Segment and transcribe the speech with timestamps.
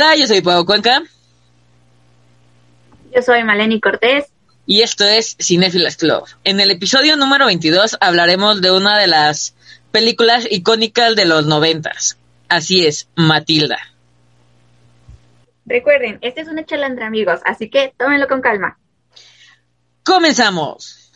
[0.00, 1.02] Hola, yo soy Pau Cuenca.
[3.12, 4.26] Yo soy Maleni Cortés.
[4.64, 6.22] Y esto es Cinefilas Club.
[6.44, 9.56] En el episodio número 22 hablaremos de una de las
[9.90, 12.16] películas icónicas de los noventas.
[12.48, 13.76] Así es, Matilda.
[15.66, 18.78] Recuerden, este es una charla entre amigos, así que tómenlo con calma.
[20.04, 21.07] ¡Comenzamos!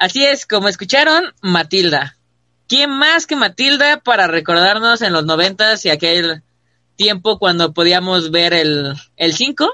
[0.00, 2.16] Así es, como escucharon, Matilda.
[2.66, 6.42] ¿Quién más que Matilda para recordarnos en los noventas y aquel
[6.96, 8.96] tiempo cuando podíamos ver el
[9.32, 9.70] 5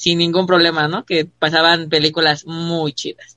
[0.00, 1.04] sin ningún problema, ¿no?
[1.04, 3.36] Que pasaban películas muy chidas.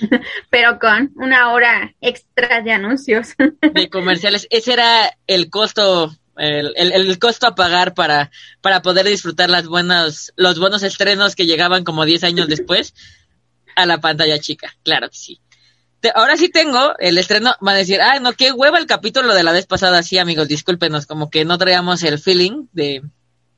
[0.50, 3.34] Pero con una hora extra de anuncios.
[3.74, 4.46] De comerciales.
[4.48, 8.30] Ese era el costo, el, el, costo a pagar para,
[8.62, 12.94] para poder disfrutar las buenas, los buenos estrenos que llegaban como 10 años después
[13.76, 15.40] a la pantalla chica, claro que sí.
[16.14, 19.42] ahora sí tengo el estreno, van a decir, ay, no, qué hueva el capítulo de
[19.42, 23.02] la vez pasada, sí, amigos, discúlpenos, como que no traíamos el feeling de,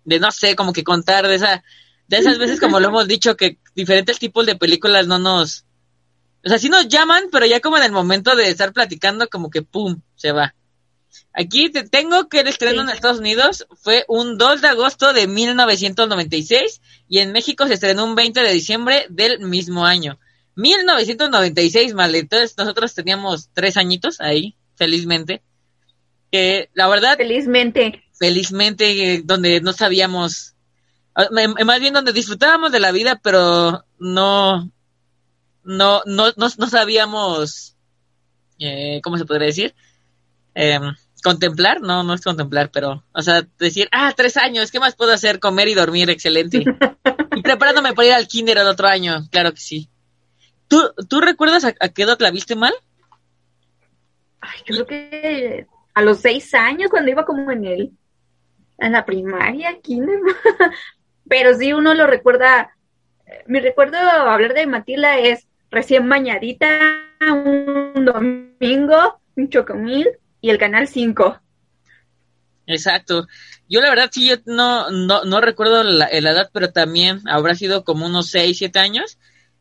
[0.05, 1.63] de no sé, como que contar de esa,
[2.09, 5.65] de esas veces como lo hemos dicho, que diferentes tipos de películas no nos,
[6.45, 9.51] o sea, sí nos llaman, pero ya como en el momento de estar platicando, como
[9.51, 10.55] que pum, se va.
[11.33, 15.27] Aquí te tengo que el estreno en Estados Unidos fue un 2 de agosto de
[15.27, 20.19] 1996 y en México se estrenó un 20 de diciembre del mismo año.
[20.57, 22.15] 1996, mal.
[22.15, 25.43] Entonces nosotros teníamos tres añitos ahí, felizmente.
[26.31, 27.17] Que la verdad.
[27.17, 28.03] Felizmente.
[28.19, 30.55] Felizmente, donde no sabíamos.
[31.15, 31.29] Ah,
[31.65, 34.71] más bien donde disfrutábamos de la vida, pero no.
[35.65, 37.77] No, no, no, no sabíamos.
[38.59, 39.75] Eh, ¿Cómo se podría decir?
[40.55, 40.79] Eh,
[41.23, 45.13] contemplar, no, no es contemplar, pero, o sea, decir, ah, tres años, ¿qué más puedo
[45.13, 45.39] hacer?
[45.39, 46.65] Comer y dormir, excelente.
[47.37, 49.89] y preparándome para ir al kinder el otro año, claro que sí.
[50.69, 52.73] ¿Tú, ¿tú recuerdas a, qué edad la viste mal?
[54.41, 57.93] Ay, yo creo que a los seis años, cuando iba como en el,
[58.79, 60.19] en la primaria, kinder.
[61.29, 62.75] pero sí, uno lo recuerda,
[63.47, 66.69] mi recuerdo hablar de Matilda es recién bañadita,
[67.21, 70.09] un domingo, un chocomil,
[70.43, 71.41] y el canal 5.
[72.67, 73.27] Exacto.
[73.69, 77.85] Yo la verdad sí, yo no, no, no recuerdo la, edad, pero también habrá sido
[77.85, 79.19] como unos 6, 7 años.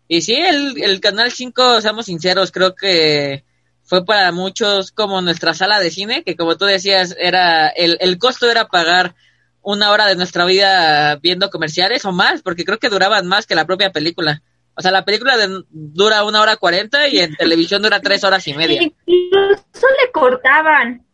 [0.10, 3.46] Y sí, el, el canal 5, seamos sinceros, creo que
[3.84, 8.18] fue para muchos como nuestra sala de cine, que como tú decías, era el, el
[8.18, 9.16] costo era pagar
[9.62, 13.56] una hora de nuestra vida viendo comerciales o más, porque creo que duraban más que
[13.56, 14.42] la propia película.
[14.76, 15.36] O sea, la película
[15.70, 18.82] dura una hora cuarenta y en televisión dura tres horas y media.
[18.82, 21.06] Incluso le cortaban.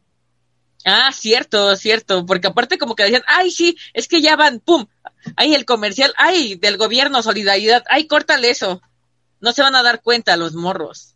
[0.85, 4.85] Ah, cierto, cierto, porque aparte como que decían, ay, sí, es que ya van, pum,
[5.35, 8.81] ay, el comercial, ay, del gobierno, solidaridad, ay, córtale eso.
[9.41, 11.16] No se van a dar cuenta los morros.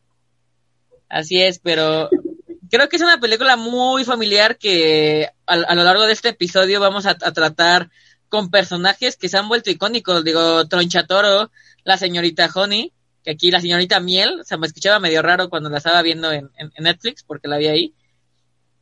[1.08, 2.09] Así es, pero
[2.69, 7.06] creo que es una película muy familiar que a, lo largo de este episodio vamos
[7.06, 7.90] a, a, tratar
[8.31, 10.24] con personajes que se han vuelto icónicos.
[10.24, 11.52] Digo, Tronchatoro,
[11.84, 12.94] la señorita Honey,
[13.24, 16.50] que aquí la señorita Miel, se me escuchaba medio raro cuando la estaba viendo en,
[16.80, 17.94] Netflix, porque la vi ahí.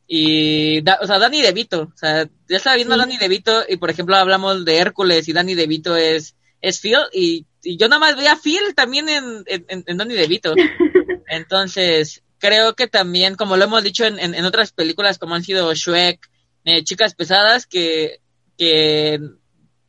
[0.06, 3.90] Y, o sea, Danny DeVito, o sea, ya estaba viendo a Danny DeVito y, por
[3.90, 8.32] ejemplo, hablamos de Hércules y Danny DeVito es, es Phil y, yo nada más veía
[8.32, 10.54] a Phil también en, en, en Danny DeVito.
[11.28, 15.74] Entonces, creo que también, como lo hemos dicho en, en, otras películas como han sido
[15.74, 16.30] Shrek,
[16.64, 18.20] eh, Chicas Pesadas, que,
[18.56, 19.20] que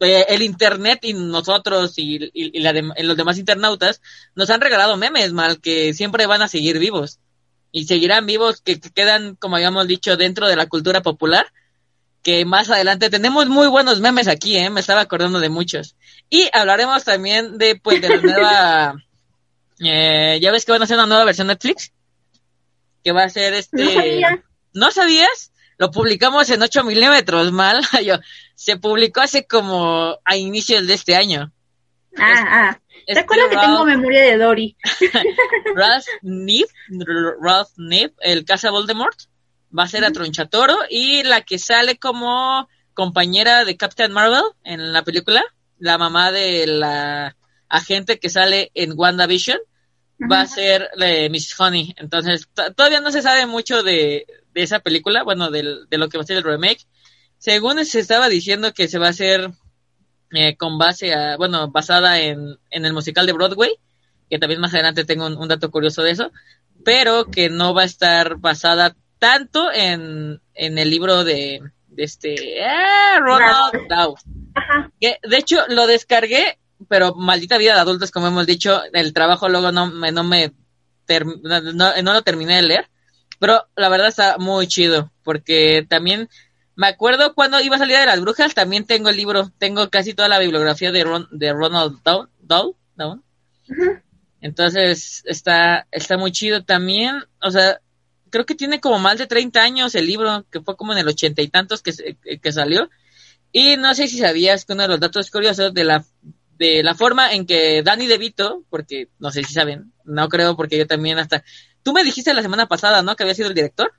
[0.02, 2.32] eh, el internet y nosotros y,
[3.04, 4.02] los demás internautas
[4.36, 7.20] nos han regalado memes mal que siempre van a seguir vivos.
[7.72, 11.46] Y seguirán vivos que, quedan como habíamos dicho dentro de la cultura popular
[12.24, 15.96] que más adelante tenemos muy buenos memes aquí eh me estaba acordando de muchos.
[16.30, 18.96] Y hablaremos también de pues de la nueva
[19.80, 21.92] eh, ya ves que van a hacer una nueva versión Netflix
[23.04, 24.22] que va a ser este
[24.74, 25.51] no sabías
[25.82, 27.82] lo publicamos en 8 milímetros, mal.
[28.06, 28.20] Yo,
[28.54, 31.52] se publicó hace como a inicios de este año.
[32.20, 32.80] Ah, ah.
[33.08, 34.78] ¿Te acuerdas que tengo memoria de Dory?
[35.76, 36.68] Ralph Nip,
[37.42, 39.18] Ralph Nip, el casa Voldemort,
[39.76, 44.94] va a ser a Tronchatoro y la que sale como compañera de Captain Marvel en
[44.94, 45.44] la película,
[45.80, 47.36] la mamá de la
[47.70, 49.58] agente que sale en WandaVision,
[50.30, 51.94] va a ser eh, Miss Honey.
[51.98, 56.24] Entonces, todavía no se sabe mucho de, de esa película, bueno, de lo que va
[56.24, 56.86] a ser el remake.
[57.38, 59.52] Según se estaba diciendo que se va a hacer
[60.34, 63.72] eh, con base a, bueno, basada en, en el musical de Broadway,
[64.30, 66.32] que también más adelante tengo un, dato curioso de eso,
[66.86, 72.64] pero que no va a estar basada tanto en, en el libro de, de este,
[72.64, 74.16] ah, Ronald Dow.
[75.02, 76.60] Que, de hecho, lo descargué
[76.92, 80.52] pero maldita vida de adultos, como hemos dicho, el trabajo luego no, me, no me
[81.08, 82.90] no, lo terminé de leer,
[83.40, 86.28] pero la verdad está muy chido, porque también
[86.76, 90.14] me acuerdo cuando iba a salir de las brujas, también tengo el libro, tengo casi
[90.14, 93.24] toda la bibliografía de, Ron, de Ronald Dahl,
[94.42, 97.80] entonces está, está muy chido también, o sea,
[98.30, 101.08] creo que tiene como más de 30 años el libro, que fue como en el
[101.08, 102.90] ochenta y tantos que, que salió,
[103.54, 106.06] y no sé si sabías que uno de los datos curiosos de la
[106.62, 110.78] de la forma en que Danny DeVito, porque no sé si saben, no creo porque
[110.78, 111.44] yo también hasta...
[111.82, 113.16] Tú me dijiste la semana pasada, ¿no?
[113.16, 113.92] Que había sido el director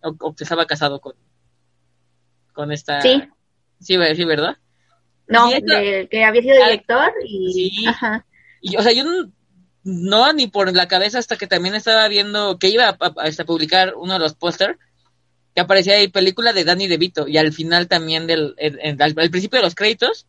[0.00, 1.14] o, que estaba casado con
[2.54, 3.02] con esta...
[3.02, 3.22] Sí.
[3.80, 4.56] Sí, sí ¿verdad?
[5.28, 7.52] No, que había sido ah, director y...
[7.52, 7.86] Sí.
[7.86, 8.24] Ajá.
[8.62, 9.04] Y, o sea, yo
[9.84, 14.14] no, ni por la cabeza hasta que también estaba viendo que iba a, publicar uno
[14.14, 14.78] de los póster
[15.54, 18.56] que aparecía ahí película de Danny DeVito y al final también del
[18.98, 20.26] al, principio de los créditos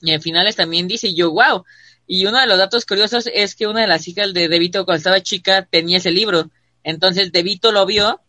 [0.00, 1.64] y en finales también dice yo, wow.
[2.06, 4.98] Y uno de los datos curiosos es que una de las hijas de Devito cuando
[4.98, 6.50] estaba chica tenía ese libro.
[6.82, 8.20] Entonces Devito lo vio,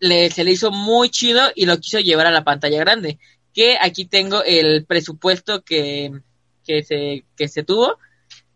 [0.00, 3.18] le, se le hizo muy chido y lo quiso llevar a la pantalla grande.
[3.54, 6.10] Que aquí tengo el presupuesto que,
[6.64, 7.98] que, se, que se tuvo,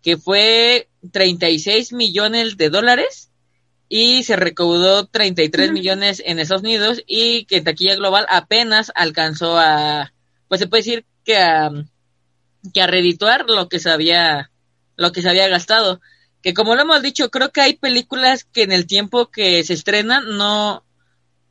[0.02, 3.30] que fue 36 millones de dólares
[3.88, 9.58] y se recaudó 33 millones en Estados Unidos y que en taquilla global apenas alcanzó
[9.58, 10.12] a,
[10.48, 11.70] pues se puede decir que a
[12.72, 14.50] que a redituar lo que se había,
[14.96, 16.00] lo que se había gastado.
[16.42, 19.74] Que como lo hemos dicho, creo que hay películas que en el tiempo que se
[19.74, 20.84] estrenan no,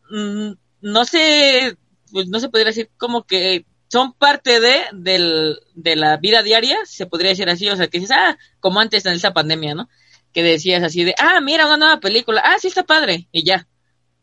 [0.10, 1.78] mm, no se,
[2.12, 6.78] pues no se podría decir como que son parte de, del, de la vida diaria,
[6.86, 9.88] se podría decir así, o sea, que dices, ah, como antes en esa pandemia, ¿no?
[10.34, 13.68] Que decías así de, ah, mira, una nueva película, ah, sí está padre, y ya.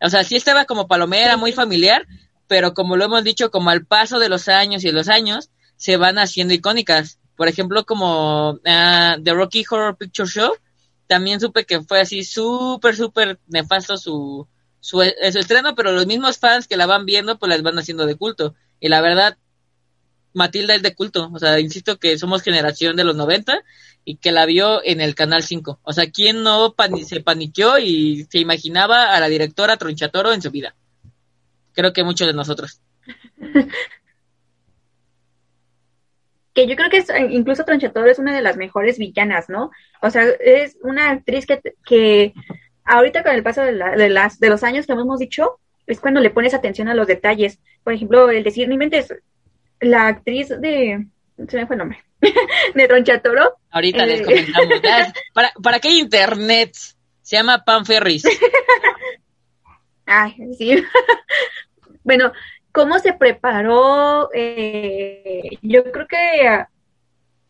[0.00, 2.04] O sea, sí estaba como palomera, muy familiar,
[2.48, 5.96] pero como lo hemos dicho, como al paso de los años y los años, se
[5.96, 7.18] van haciendo icónicas.
[7.36, 10.52] Por ejemplo, como uh, The Rocky Horror Picture Show,
[11.06, 14.46] también supe que fue así súper, súper nefasto su,
[14.78, 18.04] su, su, estreno, pero los mismos fans que la van viendo, pues las van haciendo
[18.04, 18.54] de culto.
[18.78, 19.38] Y la verdad,
[20.34, 21.30] Matilda es de culto.
[21.32, 23.62] O sea, insisto que somos generación de los 90
[24.04, 25.80] y que la vio en el Canal 5.
[25.82, 26.74] O sea, ¿quién no
[27.06, 30.76] se paniqueó y se imaginaba a la directora Tronchatoro en su vida?
[31.72, 32.82] Creo que muchos de nosotros.
[36.54, 39.70] que yo creo que es, eh, incluso Tronchatoro es una de las mejores villanas, ¿no?
[40.02, 42.34] O sea, es una actriz que, que
[42.84, 46.20] ahorita con el paso de, de, las, de los años, como hemos dicho, es cuando
[46.20, 47.58] le pones atención a los detalles.
[47.84, 49.14] Por ejemplo, el decir, mi mente es
[49.80, 51.06] la actriz de,
[51.48, 52.02] se me fue el nombre,
[52.74, 53.58] de Tronchatoro.
[53.70, 55.12] Ahorita les eh, comentamos.
[55.34, 56.74] ¿Para, ¿Para qué internet?
[57.22, 58.24] Se llama Pan Ferris.
[60.06, 60.84] Ay, sí.
[62.02, 62.32] bueno,
[62.72, 66.70] cómo se preparó, eh, yo creo que ah,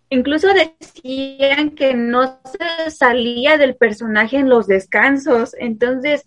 [0.09, 6.27] incluso decían que no se salía del personaje en los descansos, entonces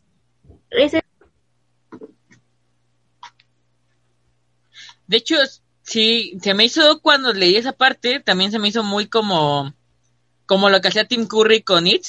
[0.70, 1.04] ese...
[5.08, 5.36] De hecho,
[5.84, 9.74] sí, se me hizo cuando leí esa parte, también se me hizo muy como,
[10.46, 12.06] como lo que hacía Tim Curry con It.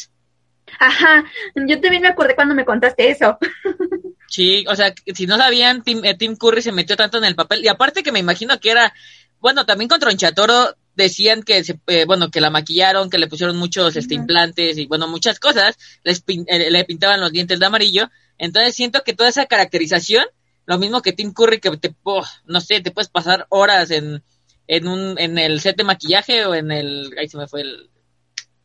[0.78, 3.38] Ajá, yo también me acordé cuando me contaste eso.
[4.34, 7.64] Sí, o sea, si no sabían, eh, Tim, Curry se metió tanto en el papel.
[7.64, 8.92] Y aparte que me imagino que era,
[9.38, 13.56] bueno, también con Tronchatoro decían que, se, eh, bueno, que la maquillaron, que le pusieron
[13.56, 15.76] muchos este, implantes y, bueno, muchas cosas.
[16.02, 18.10] Les eh, le pintaban los dientes de amarillo.
[18.36, 20.24] Entonces siento que toda esa caracterización,
[20.66, 24.24] lo mismo que Tim Curry, que te, oh, no sé, te puedes pasar horas en,
[24.66, 27.88] en, un, en el set de maquillaje o en el, ahí se me fue el,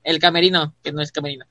[0.01, 1.45] el camerino, que no es camerino.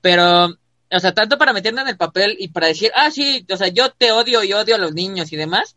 [0.00, 0.56] Pero
[0.90, 3.68] o sea, tanto para meterme en el papel y para decir, ah, sí, o sea,
[3.68, 5.76] yo te odio y odio a los niños y demás,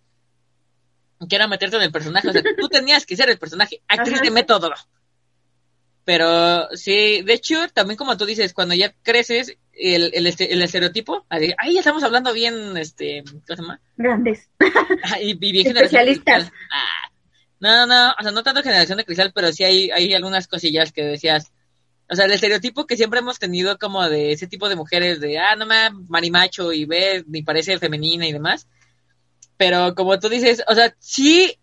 [1.28, 2.30] que era meterte en el personaje.
[2.30, 4.72] O sea, tú tenías que ser el personaje, actriz de método.
[6.04, 10.62] Pero sí, de hecho, también como tú dices, cuando ya creces, el, el, este, el
[10.62, 13.82] estereotipo, ahí ya estamos hablando bien, este, ¿cómo se llama?
[13.98, 14.50] Grandes.
[15.22, 16.52] y, bien Especialistas.
[16.72, 17.12] Ah,
[17.60, 20.92] no, no, o sea, no tanto generación de cristal, pero sí hay, hay algunas cosillas
[20.92, 21.52] que decías,
[22.12, 25.40] o sea, el estereotipo que siempre hemos tenido como de ese tipo de mujeres de,
[25.40, 28.68] ah, no me marimacho y ve, ni parece femenina y demás.
[29.56, 31.58] Pero como tú dices, o sea, sí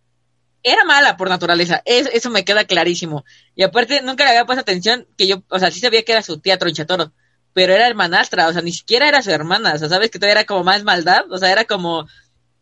[0.63, 3.27] era mala por naturaleza, eso me queda clarísimo.
[3.55, 6.23] Y aparte, nunca le había puesto atención que yo, o sea, sí sabía que era
[6.23, 7.13] su tía Tronchatoro,
[7.53, 10.41] pero era hermanastra, o sea, ni siquiera era su hermana, o sea, sabes que todavía
[10.41, 12.09] era como más maldad, o sea, era como,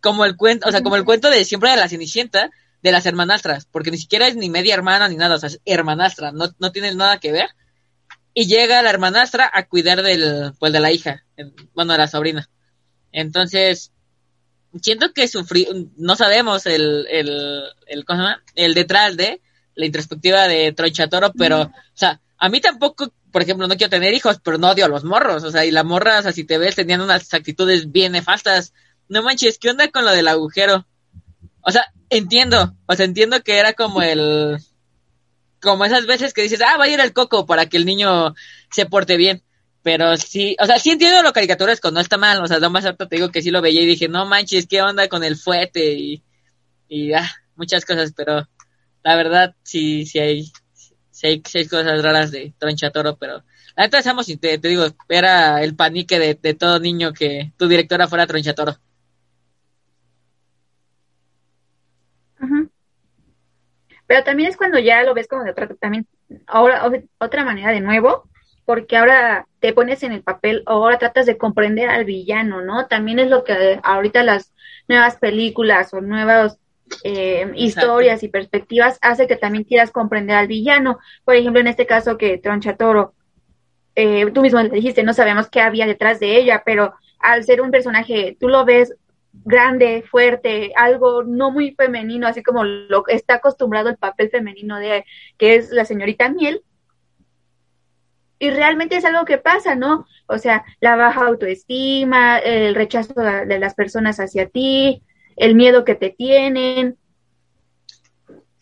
[0.01, 2.51] como el cuento, o sea, como el cuento de siempre de la Cenicienta,
[2.83, 5.61] de las hermanastras, porque ni siquiera es ni media hermana ni nada, o sea, es
[5.65, 7.49] hermanastra, no, no tienes nada que ver
[8.39, 11.25] y llega la hermanastra a cuidar del, pues de la hija,
[11.75, 12.51] bueno, de la sobrina.
[13.11, 13.93] Entonces,
[14.83, 15.67] siento que sufrí,
[15.97, 18.05] no sabemos el, el, el,
[18.57, 19.41] el detrás de,
[19.75, 24.13] la introspectiva de Tronchatoro, pero, o sea, a mí tampoco, por ejemplo, no quiero tener
[24.13, 26.45] hijos, pero no odio a los morros, o sea, y la morra, o sea, si
[26.45, 28.75] te ves, tenían unas actitudes bien nefastas.
[29.09, 30.87] No manches, ¿qué onda con lo del agujero?
[31.63, 34.59] O sea, entiendo, o sea, entiendo que era como el,
[35.61, 38.35] como esas veces que dices, ah, va a ir el coco para que el niño
[38.71, 39.43] se porte bien.
[39.83, 43.07] Pero sí, o sea, sí entiendo lo caricaturesco, no está mal, o sea, más harto
[43.07, 45.95] te digo que sí lo veía y dije, no manches, ¿qué onda con el fuete?
[45.95, 46.25] Y,
[46.89, 48.49] y ah, muchas cosas, pero
[49.05, 53.45] la verdad sí, sí hay, sí seis cosas raras de Tronchatoro, pero
[53.77, 57.69] la neta estamos, te, te digo, era el panique de, de todo niño que tu
[57.69, 58.77] directora fuera Tronchatoro.
[64.07, 66.07] Pero también es cuando ya lo ves como de otra, también,
[66.47, 68.29] ahora, otra manera de nuevo,
[68.65, 72.87] porque ahora te pones en el papel, ahora tratas de comprender al villano, ¿no?
[72.87, 74.53] También es lo que ahorita las
[74.89, 76.59] nuevas películas o nuevas
[77.03, 80.99] eh, historias y perspectivas hace que también quieras comprender al villano.
[81.25, 83.15] Por ejemplo, en este caso que Tronchatoro,
[83.95, 87.61] eh, tú mismo le dijiste, no sabemos qué había detrás de ella, pero al ser
[87.61, 88.95] un personaje, tú lo ves
[89.45, 95.05] grande, fuerte, algo no muy femenino, así como lo está acostumbrado el papel femenino de
[95.39, 96.63] que es la señorita Miel.
[98.39, 100.07] Y realmente es algo que pasa, ¿no?
[100.27, 105.03] O sea, la baja autoestima, el rechazo de las personas hacia ti,
[105.37, 106.99] el miedo que te tienen.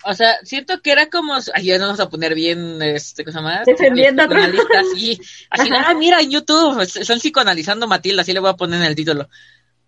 [0.06, 3.40] O sea, siento que era como, ay, ya nos vamos a poner bien, este, cosa
[3.40, 3.64] más.
[3.64, 8.54] Defendiendo a Así, así, ah, mira, en YouTube, están psicoanalizando Matilda, así le voy a
[8.54, 9.28] poner en el título.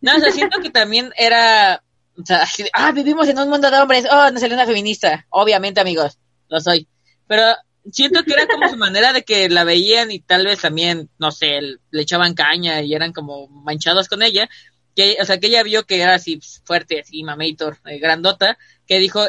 [0.00, 1.83] No, o sea, siento que también era,
[2.19, 5.81] o sea, ah, vivimos en un mundo de hombres, oh, no salió una feminista, obviamente,
[5.81, 6.88] amigos, lo soy.
[7.26, 7.43] Pero
[7.91, 11.31] siento que era como su manera de que la veían y tal vez también, no
[11.31, 11.61] sé,
[11.91, 14.49] le echaban caña y eran como manchados con ella.
[14.95, 18.99] Que, o sea, que ella vio que era así fuerte, así mamator, eh, grandota, que
[18.99, 19.26] dijo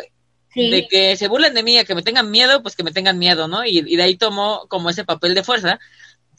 [0.55, 3.19] de que se burlen de mí, a que me tengan miedo, pues que me tengan
[3.19, 3.65] miedo, ¿no?
[3.65, 5.79] Y, y de ahí tomó como ese papel de fuerza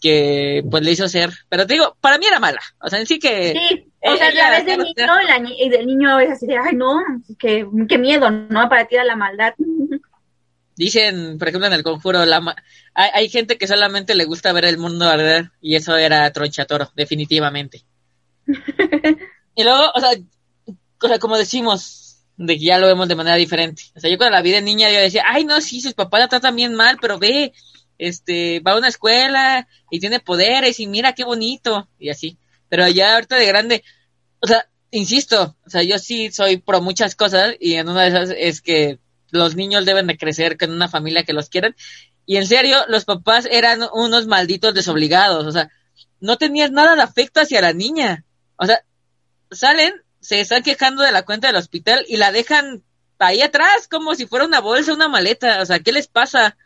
[0.01, 3.07] que pues le hizo ser, pero te digo, para mí era mala, o sea, en
[3.07, 3.53] sí que...
[3.53, 7.01] Sí, o sea, la vez del niño, y del niño es así de, ay no,
[7.39, 8.69] qué, qué miedo, ¿no?
[8.69, 9.55] Para ti la maldad.
[10.77, 12.57] Dicen, por ejemplo, en el conjuro, la
[12.95, 16.93] hay, hay, gente que solamente le gusta ver el mundo arder y eso era Tronchatoro,
[16.95, 17.83] definitivamente.
[19.57, 20.11] y luego, o sea,
[21.03, 23.83] o sea, como decimos, de que ya lo vemos de manera diferente.
[23.97, 26.21] O sea, yo cuando la vi de niña yo decía, ay no, sí, sus papás
[26.21, 27.53] la tratan bien mal, pero ve,
[27.99, 32.39] este, va a una escuela y tiene poderes y mira qué bonito y así.
[32.69, 33.85] Pero ya ahorita de grande,
[34.41, 38.09] o sea, insisto, o sea, yo sí soy pro muchas cosas y en una de
[38.09, 38.99] esas es que
[39.31, 41.75] los niños deben de crecer con una familia que los quieran.
[42.27, 45.71] Y en serio, los papás eran unos malditos desobligados, o sea,
[46.21, 48.25] no tenían nada de afecto hacia la niña.
[48.57, 48.85] O sea,
[49.51, 52.83] salen, se están quejando de la cuenta del hospital y la dejan
[53.19, 55.63] ahí atrás como si fuera una bolsa, una maleta.
[55.63, 56.57] O sea, ¿qué les pasa?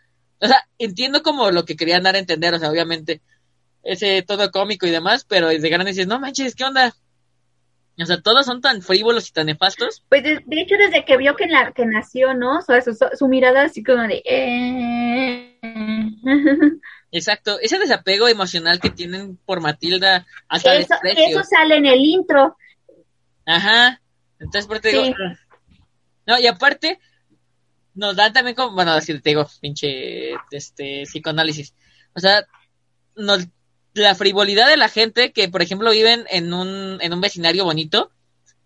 [0.41, 3.21] O sea, entiendo como lo que querían dar a entender, o sea, obviamente,
[3.83, 6.95] ese todo cómico y demás, pero desde grande dices, no manches, ¿qué onda?
[8.01, 10.03] O sea, todos son tan frívolos y tan nefastos.
[10.09, 12.59] Pues de, hecho, desde que vio que, la, que nació, ¿no?
[12.59, 14.23] O sea, su, mirada así como de...
[14.25, 15.59] Eh...
[17.13, 22.57] Exacto, ese desapego emocional que tienen por Matilda hasta eso, eso sale en el intro.
[23.45, 24.01] Ajá,
[24.39, 25.15] entonces por te digo...
[26.27, 26.99] No, y aparte,
[27.95, 31.75] nos dan también como, bueno, así te digo, pinche este psicoanálisis.
[32.15, 32.47] O sea,
[33.17, 33.49] nos,
[33.95, 38.11] la frivolidad de la gente que, por ejemplo, viven en un, en un vecindario bonito,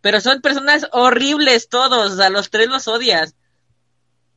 [0.00, 3.35] pero son personas horribles todos, o sea, los tres los odias.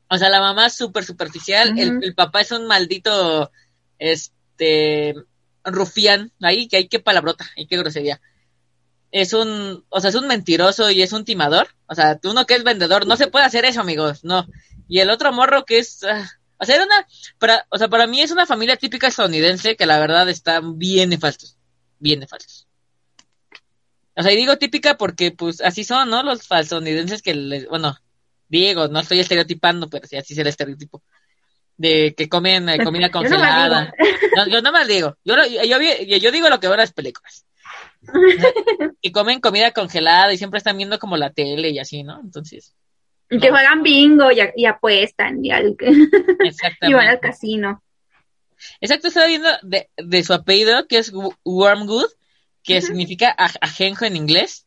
[0.09, 3.51] O sea, la mamá es súper superficial, el, el, papá es un maldito,
[3.99, 5.13] este,
[5.63, 8.19] rufián, ahí, que hay que palabrota, hay que grosería.
[9.11, 11.67] Es un, o sea, es un mentiroso y es un timador.
[11.87, 14.47] O sea, uno que es vendedor, no se puede hacer eso, amigos, no.
[14.87, 16.03] Y el otro morro que es...
[16.03, 16.29] Ah,
[16.59, 17.07] o sea, era una...
[17.37, 21.09] Para, o sea, para mí es una familia típica estadounidense que la verdad está bien
[21.09, 21.57] nefastos.
[21.99, 22.67] Bien nefastos.
[24.15, 26.21] O sea, y digo típica porque pues así son, ¿no?
[26.21, 27.67] Los estadounidenses que les...
[27.67, 27.97] Bueno,
[28.49, 31.01] Diego, no estoy estereotipando, pero sí, así es el estereotipo.
[31.77, 33.93] De que comen eh, comida congelada.
[33.97, 35.17] yo, no, yo no me digo.
[35.23, 35.77] Yo, yo,
[36.17, 37.45] yo, digo lo que van las películas.
[39.01, 42.19] y comen comida congelada y siempre están viendo como la tele y así, ¿no?
[42.19, 42.75] Entonces...
[43.29, 45.75] Que juegan bingo y, apuestan y, al,
[46.81, 47.83] y van al casino.
[48.81, 51.13] Exacto, estaba viendo de, de su apellido, que es
[51.45, 52.09] Wormwood,
[52.63, 54.65] que significa ajenjo en inglés.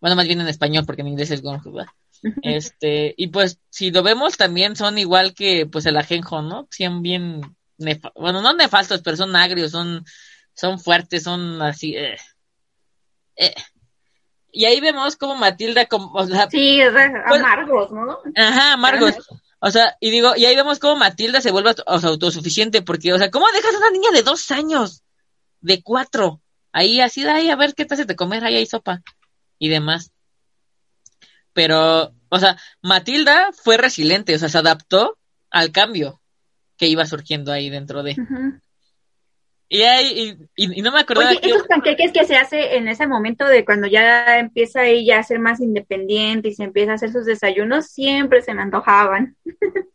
[0.00, 1.86] Bueno, más bien en español, porque en inglés es Wormwood.
[2.42, 6.68] Este, y pues, si lo vemos, también son igual que, pues, el ajenjo, ¿no?
[6.70, 7.56] Son bien,
[8.14, 10.04] bueno, no nefastos, pero son agrios, son,
[10.54, 12.16] son fuertes, son así, eh.
[13.36, 13.54] Eh.
[14.56, 18.18] Y ahí vemos como Matilda, como, sí, pues, amargos, ¿no?
[18.36, 19.16] Ajá, amargos.
[19.58, 23.32] O sea, y digo, y ahí vemos cómo Matilda se vuelve autosuficiente, porque, o sea,
[23.32, 25.02] ¿cómo dejas a una niña de dos años?
[25.60, 26.40] De cuatro.
[26.70, 29.02] Ahí así, ahí a ver qué te hace de comer, ahí hay sopa.
[29.58, 30.12] Y demás.
[31.52, 35.18] Pero, o sea, Matilda fue resiliente, o sea, se adaptó
[35.50, 36.20] al cambio
[36.76, 38.16] que iba surgiendo ahí dentro de.
[39.74, 41.30] Y, ahí, y, no me acordaba.
[41.30, 45.24] Oye, esos panqueques que se hace en ese momento de cuando ya empieza ella a
[45.24, 49.36] ser más independiente y se empieza a hacer sus desayunos, siempre se me antojaban.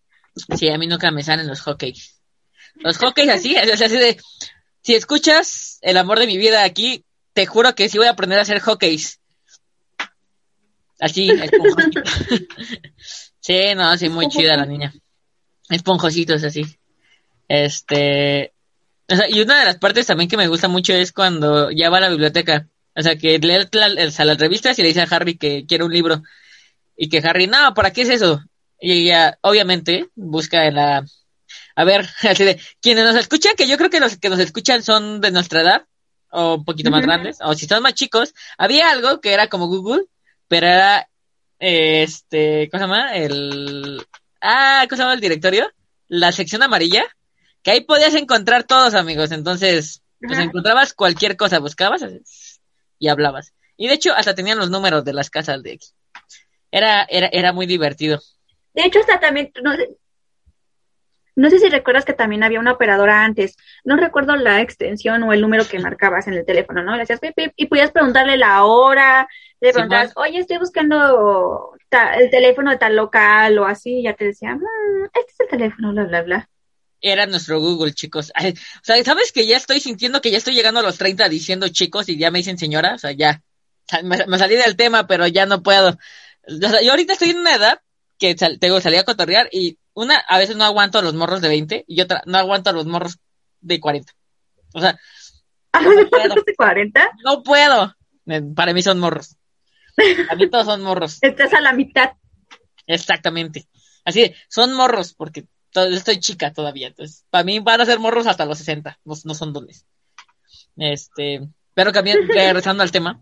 [0.55, 2.21] Sí, a mí nunca me salen los hotcakes.
[2.75, 4.17] Los hotcakes así, así de,
[4.81, 8.39] si escuchas el amor de mi vida aquí, te juro que sí voy a aprender
[8.39, 9.19] a hacer hotcakes.
[10.97, 11.29] Así,
[13.41, 14.93] sí, no, sí, muy chida la niña.
[15.69, 16.63] Esponjositos así.
[17.49, 18.53] Este,
[19.11, 21.89] o sea, y una de las partes también que me gusta mucho es cuando ya
[21.89, 22.67] va a la biblioteca.
[22.95, 26.21] O sea, que lee las revistas y le dice a Harry que quiere un libro.
[26.95, 28.43] Y que Harry, no, ¿para qué es eso?
[28.79, 31.05] Y ella, obviamente, busca en la...
[31.75, 34.83] A ver, así de, quienes nos escuchan, que yo creo que los que nos escuchan
[34.83, 35.85] son de nuestra edad,
[36.31, 39.67] o un poquito más grandes, o si son más chicos, había algo que era como
[39.67, 40.05] Google,
[40.47, 41.09] pero era,
[41.57, 43.15] este, ¿cómo se llama?
[43.15, 44.05] El...
[44.41, 45.71] Ah, ¿cómo se llama el directorio?
[46.07, 47.05] La sección amarilla
[47.63, 49.31] que ahí podías encontrar todos, amigos.
[49.31, 52.03] Entonces, pues encontrabas cualquier cosa, buscabas
[52.97, 53.53] y hablabas.
[53.77, 55.95] Y de hecho, hasta tenían los números de las casas de X.
[56.71, 58.19] Era, era, era muy divertido.
[58.73, 59.71] De hecho, hasta también, no,
[61.35, 63.57] no sé si recuerdas que también había una operadora antes.
[63.83, 66.95] No recuerdo la extensión o el número que marcabas en el teléfono, ¿no?
[66.95, 69.27] Le hacías pip, pip, y podías preguntarle la hora,
[69.61, 71.71] le preguntabas, oye, estoy buscando
[72.17, 75.47] el teléfono de tal local o así, y ya te decía, mm, este es el
[75.47, 76.49] teléfono, bla, bla, bla
[77.01, 78.31] era nuestro Google, chicos.
[78.39, 81.67] o sea, ¿sabes que ya estoy sintiendo que ya estoy llegando a los 30 diciendo
[81.69, 82.95] chicos y ya me dicen señora?
[82.95, 83.41] O sea, ya.
[84.03, 85.97] me, salí del tema, pero ya no puedo.
[86.47, 87.81] O sea, yo ahorita estoy en una edad
[88.17, 91.47] que tengo, salí a cotorrear y una, a veces no aguanto a los morros de
[91.47, 93.19] 20 y otra, no aguanto a los morros
[93.61, 94.13] de 40.
[94.73, 94.99] O sea,
[95.73, 96.35] no puedo.
[96.45, 97.11] de 40?
[97.23, 97.95] No puedo.
[98.55, 99.37] Para mí son morros.
[100.29, 101.17] A mí todos son morros.
[101.21, 102.11] Estás a la mitad.
[102.87, 103.67] Exactamente.
[104.05, 108.45] Así, son morros, porque estoy chica todavía, entonces, para mí van a ser morros hasta
[108.45, 109.85] los 60, no, no son dones.
[110.77, 113.19] Este, pero también, regresando al tema,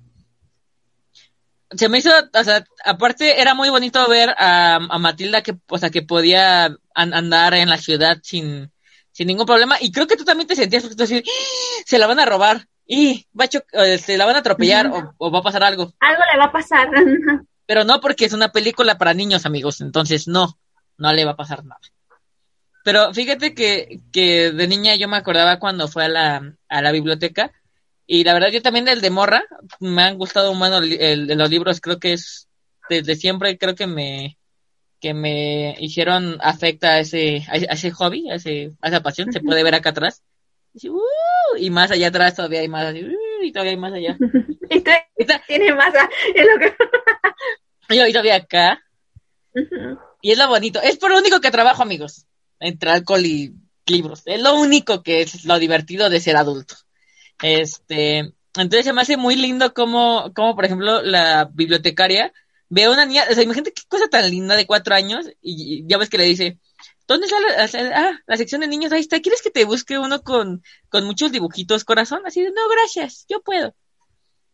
[1.71, 5.89] se me hizo, o sea, aparte era muy bonito ver a, Matilda que, o sea,
[5.89, 8.71] que podía andar en la ciudad sin,
[9.12, 11.83] sin ningún problema, y creo que tú también te sentías, decías, ¡Ah!
[11.86, 15.13] se la van a robar, y va a se este, la van a atropellar, o,
[15.17, 15.93] o va a pasar algo.
[15.99, 16.89] Algo le va a pasar.
[17.65, 20.57] Pero no porque es una película para niños, amigos, entonces no,
[20.97, 21.81] no le va a pasar nada.
[22.88, 26.93] Pero fíjate que, que de niña yo me acordaba cuando fue a la, a la
[26.93, 27.52] biblioteca
[28.06, 29.43] y la verdad yo también del de morra
[29.82, 32.47] me han gustado bueno el, de los libros creo que es
[32.89, 34.38] desde siempre creo que me
[35.02, 39.41] que me hicieron afecta a ese a ese hobby a, ese, a esa pasión se
[39.41, 40.23] puede ver acá atrás.
[40.73, 41.02] Y, uh,
[41.60, 44.17] y más allá atrás todavía hay más uh, y todavía hay más allá.
[44.69, 45.93] Y tiene más
[46.36, 46.73] es lo que
[48.10, 48.82] y todavía acá.
[50.21, 52.26] Y es lo bonito es por lo único que trabajo amigos
[52.60, 53.54] entre alcohol y
[53.86, 54.24] libros.
[54.26, 56.76] Es lo único que es lo divertido de ser adulto.
[57.41, 62.34] Este, entonces se me hace muy lindo como, como por ejemplo, la bibliotecaria
[62.70, 65.86] ve a una niña, o sea, imagínate qué cosa tan linda de cuatro años y
[65.88, 66.60] ya ves que le dice,
[67.08, 68.91] ¿dónde está la, ah, la sección de niños?
[68.91, 72.22] Ahí está, ¿quieres que te busque uno con, con muchos dibujitos corazón?
[72.26, 73.74] Así de, no, gracias, yo puedo.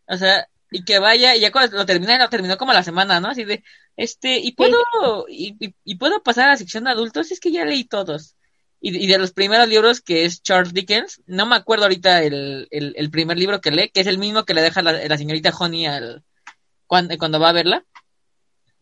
[0.07, 3.19] O sea, y que vaya, y ya cuando lo termina, lo terminó como la semana,
[3.19, 3.29] ¿no?
[3.29, 3.63] Así de,
[3.95, 4.77] este, y puedo,
[5.29, 5.55] y,
[5.85, 8.35] y, puedo pasar a la sección de adultos, es que ya leí todos.
[8.81, 12.67] Y, y, de los primeros libros, que es Charles Dickens, no me acuerdo ahorita el,
[12.71, 15.17] el, el primer libro que lee, que es el mismo que le deja la, la
[15.17, 16.23] señorita Honey al,
[16.87, 17.85] cuando, cuando va a verla.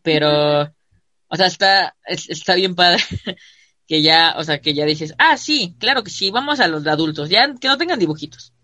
[0.02, 0.62] Pero,
[1.28, 3.02] o sea, está, está bien padre
[3.86, 6.86] que ya, o sea, que ya dices, ah, sí, claro que sí, vamos a los
[6.86, 8.54] adultos, ya que no tengan dibujitos.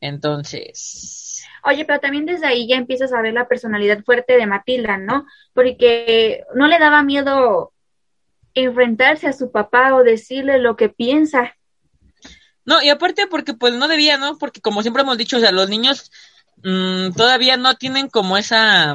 [0.00, 1.25] Entonces,
[1.68, 5.26] Oye, pero también desde ahí ya empiezas a ver la personalidad fuerte de Matilda, ¿no?
[5.52, 7.72] Porque no le daba miedo
[8.54, 11.56] enfrentarse a su papá o decirle lo que piensa.
[12.64, 14.38] No, y aparte porque pues no debía, ¿no?
[14.38, 16.12] Porque como siempre hemos dicho, o sea, los niños
[16.62, 18.94] mmm, todavía no tienen como esa...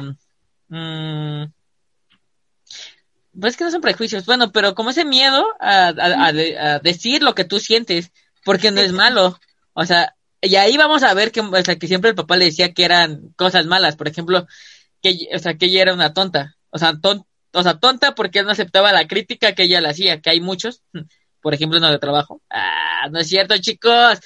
[0.68, 1.44] Mmm,
[3.38, 7.34] pues que no son prejuicios, bueno, pero como ese miedo a, a, a decir lo
[7.34, 8.12] que tú sientes,
[8.44, 9.38] porque no es malo.
[9.74, 12.46] O sea, y ahí vamos a ver que, o sea, que siempre el papá le
[12.46, 14.46] decía que eran cosas malas, por ejemplo,
[15.00, 16.94] que, o sea, que ella era una tonta, o sea,
[17.52, 20.82] o sea, tonta porque no aceptaba la crítica que ella le hacía, que hay muchos,
[21.40, 22.42] por ejemplo, en el trabajo.
[22.50, 24.18] Ah, no es cierto, chicos,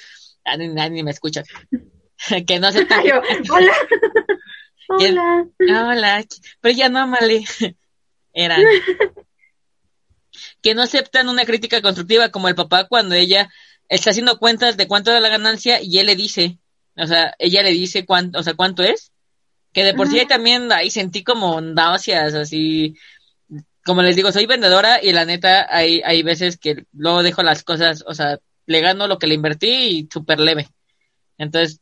[0.43, 1.45] ah, ni, me escuchan.
[2.47, 3.01] que no aceptan.
[3.51, 3.73] hola.
[4.87, 5.47] hola.
[5.59, 6.25] hola.
[6.61, 7.43] Pero ya no, Male.
[8.33, 8.61] Eran.
[10.61, 13.49] que no aceptan una crítica constructiva como el papá cuando ella
[13.89, 16.59] está haciendo cuentas de cuánto era la ganancia y él le dice,
[16.95, 19.11] o sea, ella le dice cuánto, o sea, cuánto es,
[19.73, 22.95] que de por sí también ahí sentí como náuseas, así,
[23.85, 27.63] como les digo, soy vendedora y la neta hay, hay veces que luego dejo las
[27.63, 30.67] cosas, o sea, le gano lo que le invertí y súper leve.
[31.37, 31.79] Entonces,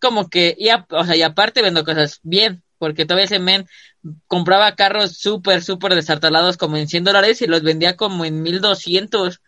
[0.00, 3.66] como que, y, o sea, y aparte vendo cosas bien, porque todavía ese men
[4.26, 9.40] compraba carros súper, súper desartalados como en 100 dólares y los vendía como en 1200.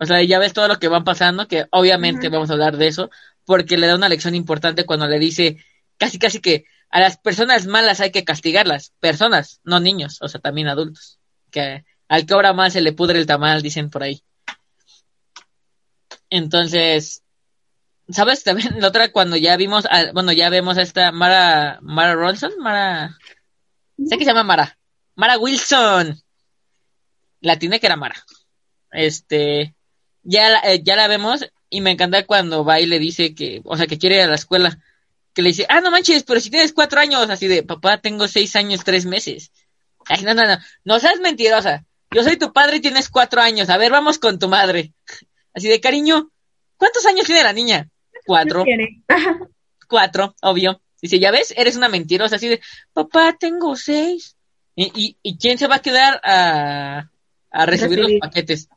[0.00, 2.86] O sea, ya ves todo lo que van pasando, que obviamente vamos a hablar de
[2.88, 3.10] eso,
[3.44, 5.62] porque le da una lección importante cuando le dice
[5.98, 8.94] casi, casi que a las personas malas hay que castigarlas.
[8.98, 11.20] Personas, no niños, o sea, también adultos.
[11.50, 14.22] Que al que obra mal se le pudre el tamal, dicen por ahí.
[16.30, 17.22] Entonces,
[18.08, 18.42] ¿sabes?
[18.42, 23.18] También la otra cuando ya vimos, bueno, ya vemos a esta Mara, Mara Ronson, Mara,
[23.98, 24.78] sé que se llama Mara,
[25.14, 26.22] Mara Wilson.
[27.40, 28.16] La tiene que era Mara.
[28.90, 29.74] Este,
[30.22, 33.76] ya, eh, ya la vemos y me encanta cuando va y le dice que, o
[33.76, 34.78] sea, que quiere ir a la escuela.
[35.32, 38.26] Que le dice, ah, no manches, pero si tienes cuatro años, así de, papá, tengo
[38.26, 39.52] seis años, tres meses.
[40.06, 41.84] Ay, no, no, no, no seas mentirosa.
[42.10, 43.70] Yo soy tu padre y tienes cuatro años.
[43.70, 44.92] A ver, vamos con tu madre.
[45.54, 46.30] Así de, cariño,
[46.76, 47.88] ¿cuántos años tiene la niña?
[48.26, 48.64] Cuatro.
[49.88, 50.80] Cuatro, obvio.
[51.02, 52.36] Dice, ya ves, eres una mentirosa.
[52.36, 52.60] Así de,
[52.92, 54.36] papá, tengo seis.
[54.76, 57.10] ¿Y, y, quién se va a quedar a,
[57.50, 58.68] a recibir los paquetes?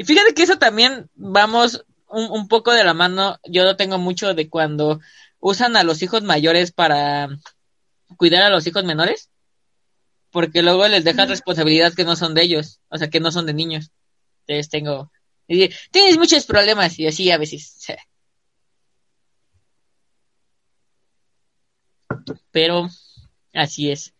[0.00, 3.38] Y fíjate que eso también vamos un, un, poco de la mano.
[3.44, 4.98] Yo lo tengo mucho de cuando
[5.40, 7.28] usan a los hijos mayores para
[8.16, 9.28] cuidar a los hijos menores.
[10.30, 12.80] Porque luego les dejan responsabilidades que no son de ellos.
[12.88, 13.90] O sea, que no son de niños.
[14.46, 15.12] Entonces tengo.
[15.46, 17.84] Tienes muchos problemas y así a veces.
[22.50, 22.88] Pero
[23.52, 24.14] así es.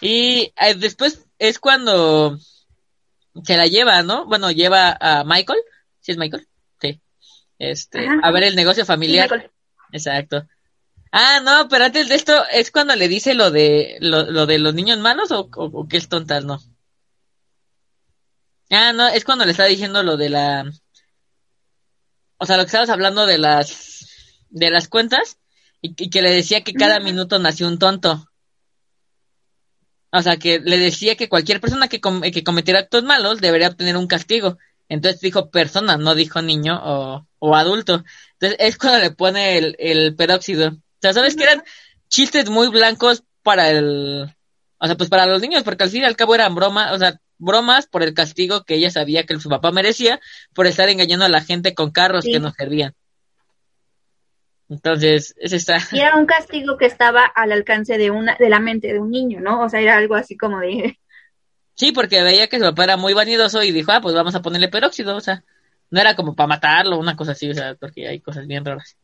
[0.00, 2.38] Y eh, después es cuando
[3.42, 4.26] se la lleva, ¿no?
[4.26, 5.58] Bueno, lleva a Michael.
[6.00, 6.46] ¿Sí es Michael?
[6.80, 7.00] Sí.
[7.58, 9.50] Este, a ver el negocio familiar.
[9.92, 10.46] Exacto.
[11.10, 14.74] Ah, no, pero antes de esto es cuando le dice lo de lo, de los
[14.74, 16.60] niños malos o, o, que es tonta, no.
[18.70, 20.64] Ah, no, es cuando le está diciendo lo de la
[22.38, 24.08] o sea, lo que estabas hablando de las
[24.50, 25.38] de las cuentas
[25.80, 28.28] y, que le decía que cada minuto nació un tonto.
[30.16, 33.96] O sea, que le decía que cualquier persona que, que cometiera actos malos debería obtener
[33.96, 34.58] un castigo.
[34.88, 38.04] Entonces dijo persona, no dijo niño o, o adulto.
[38.34, 40.68] Entonces es cuando le pone el, el peróxido.
[40.68, 41.64] O sea, ¿sabes que eran
[42.08, 44.32] chistes muy blancos para el...
[44.78, 46.98] O sea, pues para los niños, porque al fin y al cabo eran bromas, o
[46.98, 50.20] sea, bromas por el castigo que ella sabía que su papá merecía
[50.54, 52.94] por estar engañando a la gente con carros que no servían.
[54.68, 55.78] Entonces, ese está.
[55.92, 59.10] Y era un castigo que estaba al alcance de una, de la mente de un
[59.10, 59.62] niño, ¿no?
[59.62, 60.98] O sea, era algo así como de.
[61.74, 64.42] Sí, porque veía que su papá era muy vanidoso y dijo, ah, pues vamos a
[64.42, 65.42] ponerle peróxido, o sea,
[65.90, 68.96] no era como para matarlo, una cosa así, o sea, porque hay cosas bien raras.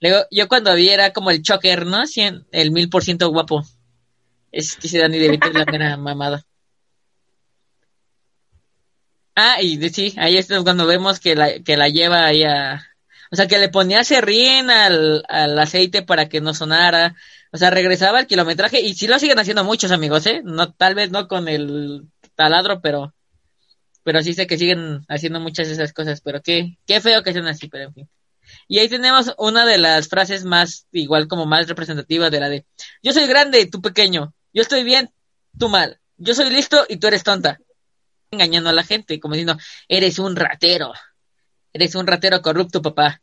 [0.00, 2.02] Luego, yo cuando vi era como el choker, ¿no?
[2.52, 3.62] el mil por ciento guapo.
[4.52, 6.44] Es que se Danny DeVito es la pena mamada.
[9.34, 12.82] Ah, y sí, ahí es cuando vemos que la, que la lleva ahí a,
[13.30, 17.16] o sea, que le ponía serrín al, al aceite para que no sonara.
[17.52, 20.42] O sea, regresaba el kilometraje y sí lo siguen haciendo muchos amigos, ¿eh?
[20.44, 23.14] No, tal vez no con el taladro, pero,
[24.02, 26.20] pero sí sé que siguen haciendo muchas de esas cosas.
[26.20, 28.08] Pero qué, qué feo que sean así, pero en fin.
[28.68, 32.66] Y ahí tenemos una de las frases más, igual como más representativas de la de,
[33.02, 35.10] yo soy grande tú pequeño, yo estoy bien,
[35.58, 37.58] tú mal, yo soy listo y tú eres tonta.
[38.30, 39.56] Engañando a la gente, como diciendo,
[39.88, 40.92] eres un ratero.
[41.76, 43.20] Eres un ratero corrupto, papá.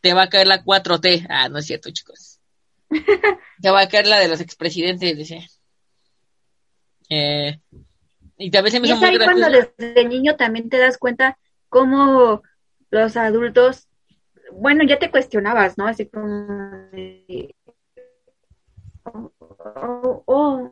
[0.00, 1.26] Te va a caer la 4T.
[1.28, 2.40] Ah, no es cierto, chicos.
[3.60, 5.46] Te va a caer la de los expresidentes, dice.
[7.10, 7.60] Eh,
[8.38, 11.36] y también se me y es ahí cuando desde niño también te das cuenta
[11.68, 12.42] cómo
[12.88, 13.88] los adultos,
[14.52, 15.86] bueno, ya te cuestionabas, ¿no?
[15.86, 16.88] Así como,
[19.04, 20.70] oh, oh,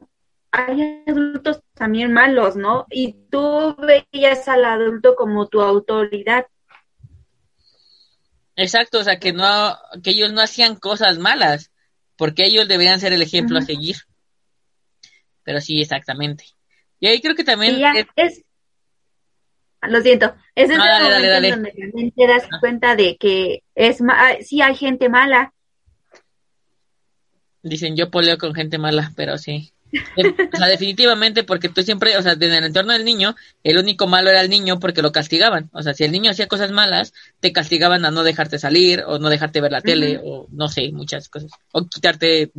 [0.52, 2.86] hay adultos también malos, ¿no?
[2.88, 6.46] Y tú veías al adulto como tu autoridad.
[8.60, 11.70] Exacto, o sea, que no, que ellos no hacían cosas malas,
[12.16, 13.96] porque ellos deberían ser el ejemplo a seguir.
[15.42, 16.44] Pero sí, exactamente.
[16.98, 17.80] Y ahí creo que también...
[18.16, 18.44] es...
[19.80, 22.58] Lo siento, es el momento donde también te das ah.
[22.60, 25.54] cuenta de que es ma sí hay gente mala.
[27.62, 29.72] Dicen, yo poleo con gente mala, pero sí.
[29.92, 34.06] O sea, definitivamente, porque tú siempre, o sea, en el entorno del niño, el único
[34.06, 35.68] malo era el niño porque lo castigaban.
[35.72, 39.18] O sea, si el niño hacía cosas malas, te castigaban a no dejarte salir, o
[39.18, 41.50] no dejarte ver la tele, o no sé, muchas cosas.
[41.72, 42.52] O quitarte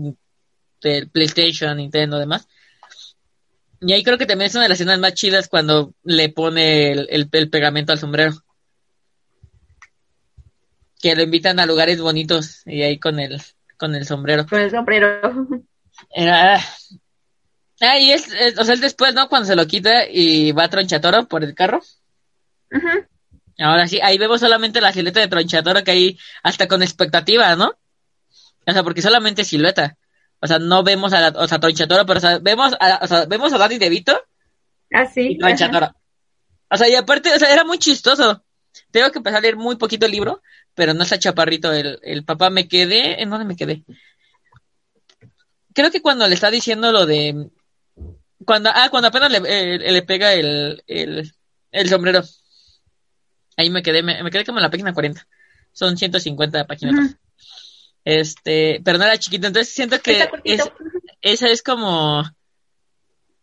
[0.82, 2.48] del PlayStation, Nintendo, demás.
[3.80, 6.92] Y ahí creo que también es una de las escenas más chidas cuando le pone
[6.92, 8.34] el, el, el pegamento al sombrero.
[11.02, 13.42] Que lo invitan a lugares bonitos y ahí con el,
[13.78, 14.46] con el sombrero.
[14.46, 15.48] Con el sombrero.
[16.14, 16.60] Era...
[17.82, 19.28] Ah, y es, es- o sea, es después, ¿no?
[19.28, 21.82] Cuando se lo quita y va a Tronchatoro por el carro.
[23.60, 27.74] Ahora sí, ahí vemos solamente la silueta de Tronchatoro que ahí hasta con expectativa, ¿no?
[28.66, 29.98] O sea, porque solamente silueta.
[30.40, 33.08] O sea, no vemos a la, o sea, Tronchatoro, pero o sea, vemos a, o
[33.08, 34.20] sea, vemos a Danny DeVito
[34.94, 35.32] Ah, sí.
[35.32, 35.94] y Tronchatoro.
[36.70, 38.44] O sea, y aparte, o sea, era muy chistoso.
[38.92, 40.42] Tengo que empezar a leer muy poquito el libro,
[40.74, 42.50] pero no está chaparrito el, el papá.
[42.50, 43.84] Me quedé, ¿en dónde me quedé?
[45.74, 47.50] Creo que cuando le está diciendo lo de,
[48.46, 51.34] cuando, ah, cuando apenas le, eh, le pega el, el,
[51.72, 52.24] el sombrero.
[53.58, 55.28] Ahí me quedé, me, me quedé como en la página 40.
[55.74, 56.96] Son 150 páginas.
[56.96, 57.16] Ujú.
[58.04, 60.62] Este, pero no era chiquito, entonces siento que es,
[61.22, 62.24] esa es como,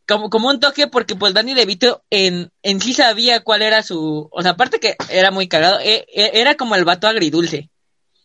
[0.08, 4.28] como, como un toque porque pues Danny DeVito en, en sí sabía cuál era su,
[4.32, 7.70] o sea, aparte que era muy cagado, e- e- era como el vato agridulce,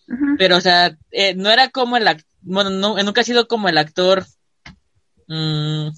[0.08, 0.36] Ujú.
[0.40, 3.70] pero o sea, eh, no era como el, act- bueno, no, nunca ha sido como
[3.70, 4.26] el actor,
[5.28, 5.90] mm,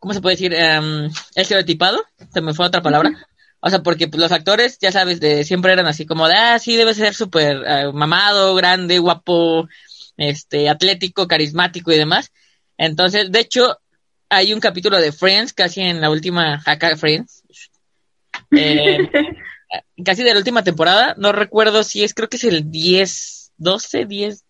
[0.00, 0.52] ¿cómo se puede decir?
[0.54, 3.12] Em, estereotipado, se me fue otra palabra.
[3.60, 6.58] O sea, porque pues, los actores, ya sabes, de siempre eran así como de, ah,
[6.58, 9.68] sí, debe ser súper eh, mamado, grande, guapo,
[10.16, 12.32] este, atlético, carismático y demás.
[12.78, 13.78] Entonces, de hecho,
[14.30, 17.42] hay un capítulo de Friends, casi en la última, acá Friends,
[18.52, 18.98] eh,
[20.04, 24.06] casi de la última temporada, no recuerdo si es, creo que es el 10, 12,
[24.06, 24.44] 10,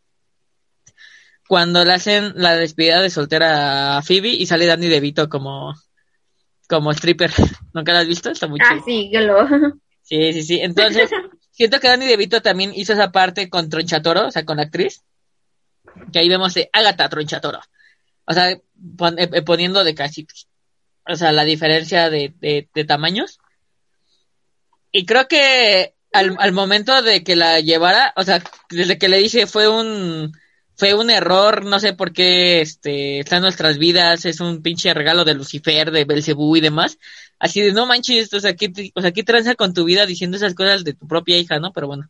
[1.51, 5.75] cuando le hacen la despedida de soltera a Phoebe y sale Danny DeVito como,
[6.69, 7.33] como stripper.
[7.75, 8.31] ¿Nunca la has visto?
[8.31, 8.85] Está muy Ah, chido.
[8.87, 9.49] sí, que lo.
[10.05, 10.61] Sí, sí, sí.
[10.61, 11.11] Entonces,
[11.51, 15.03] siento que Danny DeVito también hizo esa parte con Tronchatoro, o sea, con la actriz.
[16.13, 17.59] Que ahí vemos de Agatha Tronchatoro.
[18.27, 18.57] O sea,
[18.97, 20.29] pon- eh, eh, poniendo de casi,
[21.05, 23.41] o sea, la diferencia de, de, de tamaños.
[24.93, 29.17] Y creo que al, al momento de que la llevara, o sea, desde que le
[29.19, 30.33] dije fue un,
[30.81, 34.95] fue un error, no sé por qué, este, está en nuestras vidas, es un pinche
[34.95, 36.97] regalo de Lucifer, de Belcebú y demás.
[37.39, 40.39] Así de, no manches, o sea, ¿qué, o sea, ¿qué tranza con tu vida diciendo
[40.39, 41.71] esas cosas de tu propia hija, no?
[41.75, 42.09] Pero bueno.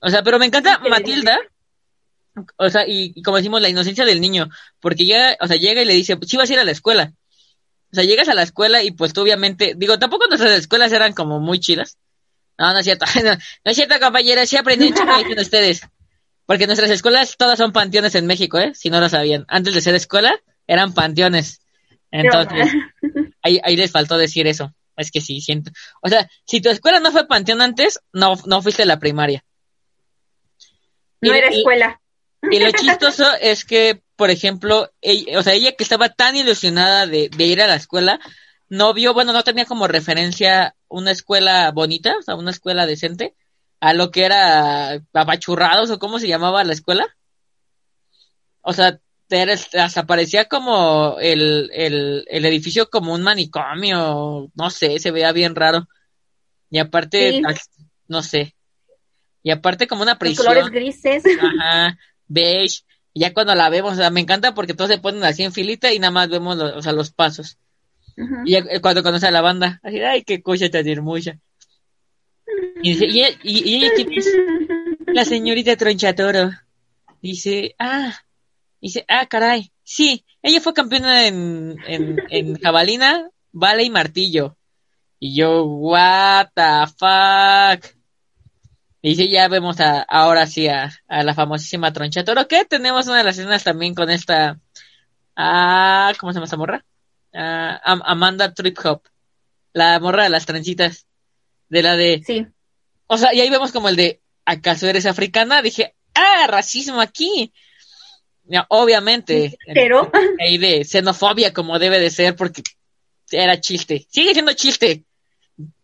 [0.00, 0.78] O sea, pero me encanta.
[0.88, 1.40] Matilda.
[2.56, 4.48] O sea, y, y como decimos, la inocencia del niño.
[4.78, 7.14] Porque ya, o sea, llega y le dice, sí vas a ir a la escuela.
[7.90, 11.14] O sea, llegas a la escuela y pues tú obviamente, digo, tampoco nuestras escuelas eran
[11.14, 11.98] como muy chidas.
[12.58, 13.06] No, no es cierto.
[13.24, 15.82] No, no es cierto, compañera, sí aprendí ahí con ustedes.
[16.48, 18.72] Porque nuestras escuelas todas son panteones en México, ¿eh?
[18.74, 19.44] Si no lo sabían.
[19.48, 20.34] Antes de ser escuela,
[20.66, 21.60] eran panteones.
[22.10, 22.72] Entonces,
[23.42, 24.74] ahí, ahí les faltó decir eso.
[24.96, 25.70] Es que sí, siento.
[26.00, 29.44] O sea, si tu escuela no fue panteón antes, no, no fuiste a la primaria.
[31.20, 32.00] No Y- era y- escuela.
[32.50, 37.06] y lo chistoso es que, por ejemplo, ella, o sea, ella que estaba tan ilusionada
[37.06, 38.20] de, de ir a la escuela,
[38.70, 43.34] no vio, bueno, no tenía como referencia una escuela bonita, o sea, una escuela decente,
[43.80, 47.06] a lo que era apachurrados o cómo se llamaba la escuela.
[48.62, 54.98] O sea, era- hasta parecía como el, el, el edificio como un manicomio, no sé,
[54.98, 55.88] se veía bien raro.
[56.70, 57.42] Y aparte, Sí.
[58.08, 58.54] no sé.
[59.42, 60.46] Y aparte como una Los prisión.
[60.46, 61.22] colores grises.
[61.40, 62.82] Ajá, beige.
[63.14, 65.52] Y ya cuando la vemos, o sea, me encanta porque todos se ponen así en
[65.52, 67.58] filita y nada más vemos los, o sea, los pasos.
[68.44, 71.38] Y ya, eh, cuando conoce a la banda, así, ay, qué cosa tan hermosa.
[72.82, 73.92] Y dice, ¿y y- y ella?
[75.08, 76.50] La señorita Tronchatoro.
[77.20, 78.14] Dice, ah,
[78.80, 79.72] dice, ah, caray.
[79.82, 84.56] Sí, ella fue campeona en, en, en jabalina, bala y martillo.
[85.18, 87.96] Y yo, what the fuck.
[89.02, 93.18] Y sí, ya vemos a, ahora sí a, a la famosísima Tronchatoro, que tenemos una
[93.18, 94.60] de las escenas también con esta,
[95.36, 96.84] ah, ¿cómo se llama esa morra?
[97.34, 99.02] Ah, Am- Amanda Trip Hop,
[99.72, 101.06] la morra de las trencitas,
[101.68, 102.46] de la de, Sí.
[103.06, 105.62] o sea, y ahí vemos como el de, ¿acaso eres africana?
[105.62, 107.52] Dije, ah, racismo aquí.
[108.44, 112.62] Ya, obviamente, Pero, ahí de xenofobia como debe de ser porque
[113.30, 114.06] era chiste.
[114.10, 115.04] Sigue siendo chiste,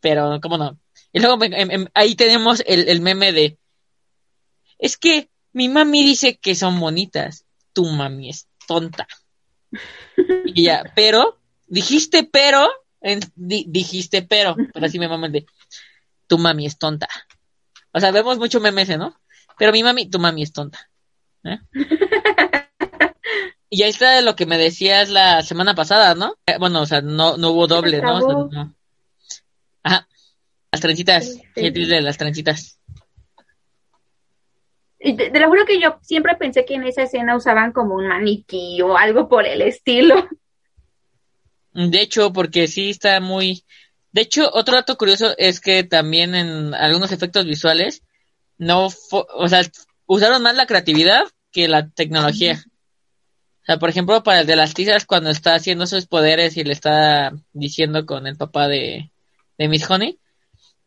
[0.00, 0.78] pero cómo no.
[1.12, 1.38] Y luego
[1.92, 3.58] ahí tenemos el, el meme de,
[4.78, 7.44] es que mi mami dice que son bonitas,
[7.74, 9.06] tu mami es tonta.
[10.46, 12.68] Y ya, pero, dijiste pero,
[13.02, 15.46] en- di- dijiste pero, pero así me mama el de,
[16.26, 17.08] tu mami es tonta.
[17.92, 19.16] O sea, vemos mucho meme ese, ¿no?
[19.58, 20.90] Pero mi mami, tu mami es tonta.
[21.44, 21.58] ¿eh?
[23.70, 26.36] Y ahí está lo que me decías la semana pasada, ¿no?
[26.46, 28.18] Eh, Bueno, o sea, no, no hubo doble, ¿no?
[28.18, 28.48] O sea, acabó.
[28.52, 28.74] no.
[29.82, 30.06] Ajá.
[30.70, 31.24] Las trencitas.
[31.26, 31.50] Sí, sí.
[31.56, 32.78] ¿Qué dices de las trencitas?
[35.00, 37.96] y te, te lo juro que yo siempre pensé que en esa escena usaban como
[37.96, 40.28] un maniquí o algo por el estilo.
[41.72, 43.64] De hecho, porque sí está muy...
[44.14, 48.04] De hecho, otro dato curioso es que también en algunos efectos visuales
[48.58, 49.62] no, o sea,
[50.06, 52.62] usaron más la creatividad que la tecnología.
[53.62, 56.62] O sea, por ejemplo, para el de las tizas, cuando está haciendo sus poderes y
[56.62, 59.10] le está diciendo con el papá de,
[59.58, 60.20] de Miss Honey,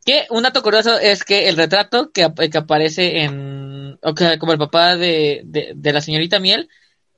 [0.06, 4.54] que un dato curioso es que el retrato que, que aparece en, o sea, como
[4.54, 6.70] el papá de, de, la señorita Miel,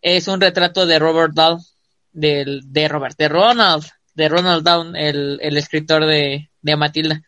[0.01, 1.59] es un retrato de Robert Dahl,
[2.11, 3.85] del, de Robert, de Ronald,
[4.19, 7.21] de Ronald Down, el, el escritor de, de Matilda.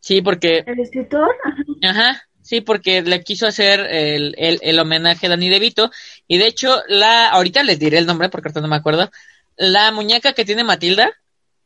[0.00, 0.62] Sí, porque...
[0.66, 1.34] ¿El escritor?
[1.82, 5.90] Ajá, sí, porque le quiso hacer el, el, el homenaje a Danny DeVito.
[6.28, 9.10] Y de hecho, la, ahorita les diré el nombre porque ahorita no me acuerdo.
[9.56, 11.10] La muñeca que tiene Matilda,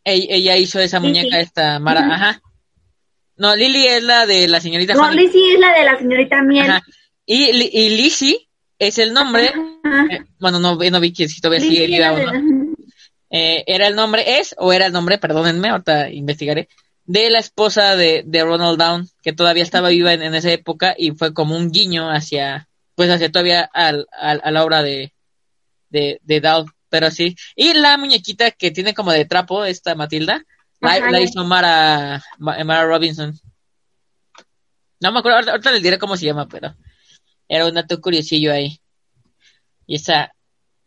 [0.05, 2.41] ella, hizo esa muñeca, esta Mara, ajá.
[3.37, 6.73] No, Lily es la de la señorita No, Lizzie es la de la señorita Miel.
[7.27, 8.49] Y, y Lizzie
[8.79, 9.47] es el nombre.
[9.47, 12.70] Eh, bueno, no, no vi que si todavía sigue viva o no.
[13.31, 16.69] Eh, era el nombre, es, o era el nombre, perdónenme, ahorita investigaré,
[17.05, 21.13] de la esposa de, de Ronald Down, que todavía estaba viva en, esa época y
[21.13, 25.13] fue como un guiño hacia, pues hacia todavía al, a la obra de,
[25.91, 27.37] de, de Down, pero sí.
[27.55, 30.45] Y la muñequita que tiene como de trapo, esta Matilda,
[30.81, 33.39] la, hizo Mara, Mara Robinson.
[35.01, 36.75] No me acuerdo, ahorita, les diré cómo se llama, pero
[37.49, 38.81] era un dato curiosillo ahí.
[39.87, 40.35] Y esa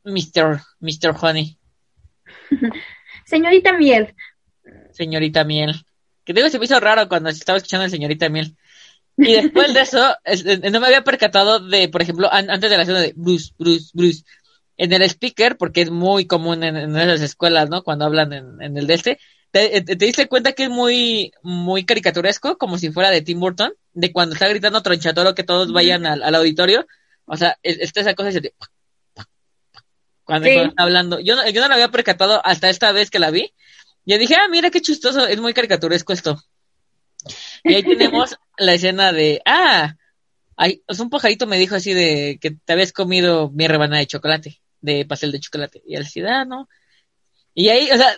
[0.03, 0.62] Mr.
[0.79, 1.15] Mr.
[1.19, 1.58] Honey.
[3.26, 4.13] Señorita Miel.
[4.92, 5.86] Señorita Miel.
[6.24, 8.56] Que digo, se me hizo raro cuando estaba escuchando a Señorita Miel.
[9.18, 12.84] Y después de eso, eh, no me había percatado de, por ejemplo, antes de la
[12.84, 14.24] escena de Bruce, Bruce, Bruce,
[14.78, 17.84] en el speaker, porque es muy común en, esas escuelas, ¿no?
[17.84, 19.20] Cuando hablan en, el de este,
[19.52, 23.74] te, te, diste cuenta que es muy, muy caricaturesco, como si fuera de Tim Burton,
[23.94, 26.88] de cuando está gritando tronchatoro que todos vayan al, al auditorio.
[27.26, 28.54] O sea, está esa cosa de,
[30.23, 31.19] cuando, está hablando.
[31.19, 33.53] Yo no, yo no lo había percatado hasta esta vez que la vi.
[34.05, 36.41] Yo dije, ah, mira qué chistoso, es muy caricaturesco esto.
[37.63, 39.95] Y ahí tenemos la escena de, ah,
[40.57, 44.62] hay, un pajarito me dijo así de que te habías comido mi rebanada de chocolate,
[44.81, 45.81] de pastel de chocolate.
[45.86, 46.67] Y él decía, ah, no.
[47.53, 48.17] Y ahí, o sea,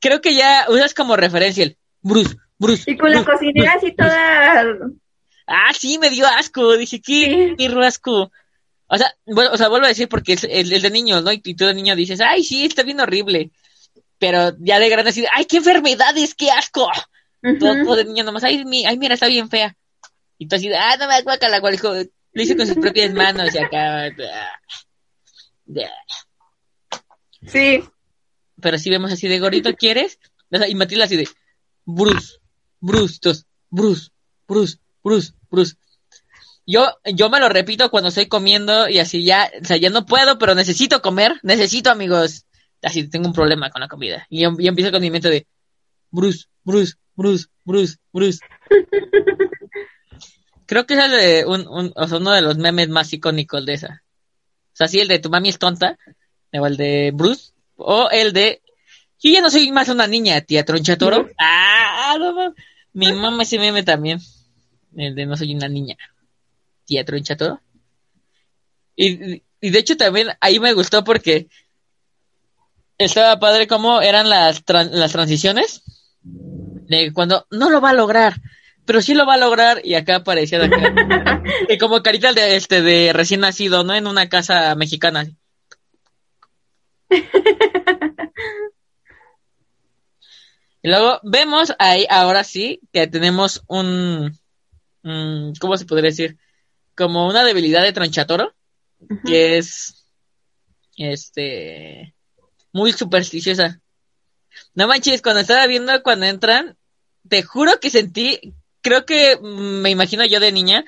[0.00, 2.90] creo que ya usas como referencia el Bruce, Bruce.
[2.90, 4.64] Y con la cocinera así toda.
[5.46, 6.76] Ah, sí, me dio asco.
[6.76, 8.30] Dije, qué, qué asco.
[8.88, 11.30] O sea, bueno, o sea, vuelvo a decir porque es el, de niños, ¿no?
[11.32, 13.50] Y, tú de niño dices, ay, sí, está bien horrible.
[14.18, 16.90] Pero ya de grande así, ay, qué enfermedades, qué asco.
[17.60, 19.76] todo, de niño nomás, ay, mi, ay, mira, está bien fea.
[20.38, 23.12] Y tú así, ah, no me acuerdo la cual dijo, lo hice con sus propias
[23.12, 24.10] manos y acá.
[27.46, 27.84] Sí.
[28.60, 30.18] Pero si vemos así de gordito, ¿quieres?
[30.68, 31.28] Y Matilda así de,
[31.84, 32.38] Bruce,
[32.80, 33.18] Bruce,
[33.70, 34.10] Bruce,
[34.46, 35.76] Bruce, Bruce, Bruce
[36.68, 40.04] yo, yo me lo repito cuando estoy comiendo y así ya, o sea, ya no
[40.04, 42.44] puedo, pero necesito comer, necesito amigos.
[42.82, 44.26] Así tengo un problema con la comida.
[44.28, 45.46] Y yo, empiezo con mi mente de
[46.10, 48.40] Bruce, Bruce, Bruce, Bruce, Bruce.
[50.66, 53.64] Creo que es el de un, un, o sea, uno de los memes más icónicos
[53.64, 54.02] de esa.
[54.74, 55.98] O sea, sí, el de tu mami es tonta,
[56.52, 58.60] o el de Bruce, o el de
[59.20, 61.30] yo ya no soy más una niña, tía Tronchatoro.
[61.38, 62.54] Ah, no,
[62.92, 64.20] mi mamá ese meme también.
[64.96, 65.96] El de no soy una niña
[66.88, 67.60] teatro en Chato.
[68.96, 71.48] Y, y de hecho también ahí me gustó porque
[72.96, 75.82] estaba padre cómo eran las, las transiciones.
[76.22, 78.34] De cuando no lo va a lograr,
[78.84, 80.58] pero sí lo va a lograr y acá aparecía
[81.80, 83.94] como carita de este de recién nacido, ¿no?
[83.94, 85.26] En una casa mexicana.
[90.82, 94.36] y luego vemos ahí ahora sí que tenemos un,
[95.02, 96.38] un ¿cómo se podría decir?
[96.98, 98.52] Como una debilidad de Tronchatoro,
[99.24, 100.04] que es
[100.96, 102.12] este
[102.72, 103.80] muy supersticiosa.
[104.74, 106.76] No manches, cuando estaba viendo cuando entran,
[107.28, 110.84] te juro que sentí, creo que me imagino yo de niña,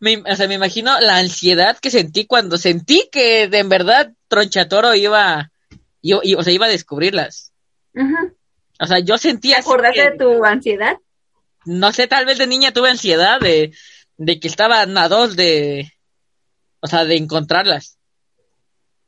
[0.00, 4.12] me, o sea, me imagino la ansiedad que sentí cuando sentí que de en verdad
[4.28, 5.50] Tronchatoro iba,
[6.02, 7.52] yo, o sea, iba a descubrirlas.
[8.78, 9.56] O sea, yo sentía...
[9.56, 10.98] ¿Te acordaste de tu ansiedad?
[11.64, 13.72] No sé, tal vez de niña tuve ansiedad de
[14.18, 15.92] de que estaban a dos de,
[16.80, 17.98] o sea, de encontrarlas.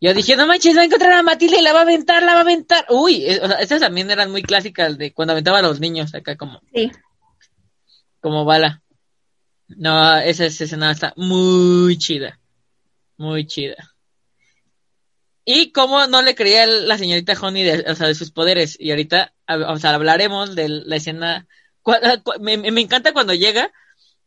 [0.01, 2.33] Yo dije, no manches, va a encontrar a Matilda y la va a aventar, la
[2.33, 2.87] va a aventar.
[2.89, 6.37] Uy, o sea, esas también eran muy clásicas de cuando aventaba a los niños acá
[6.37, 6.63] como.
[6.73, 6.91] Sí.
[8.21, 8.83] Como bala.
[9.69, 12.39] No, esa, escena está muy chida.
[13.19, 13.77] Muy chida.
[15.45, 18.77] Y como no le creía la señorita Honey de, o sea, de sus poderes.
[18.81, 19.35] Y ahorita,
[19.69, 21.47] o sea, hablaremos de la escena.
[22.41, 23.71] Me, me encanta cuando llega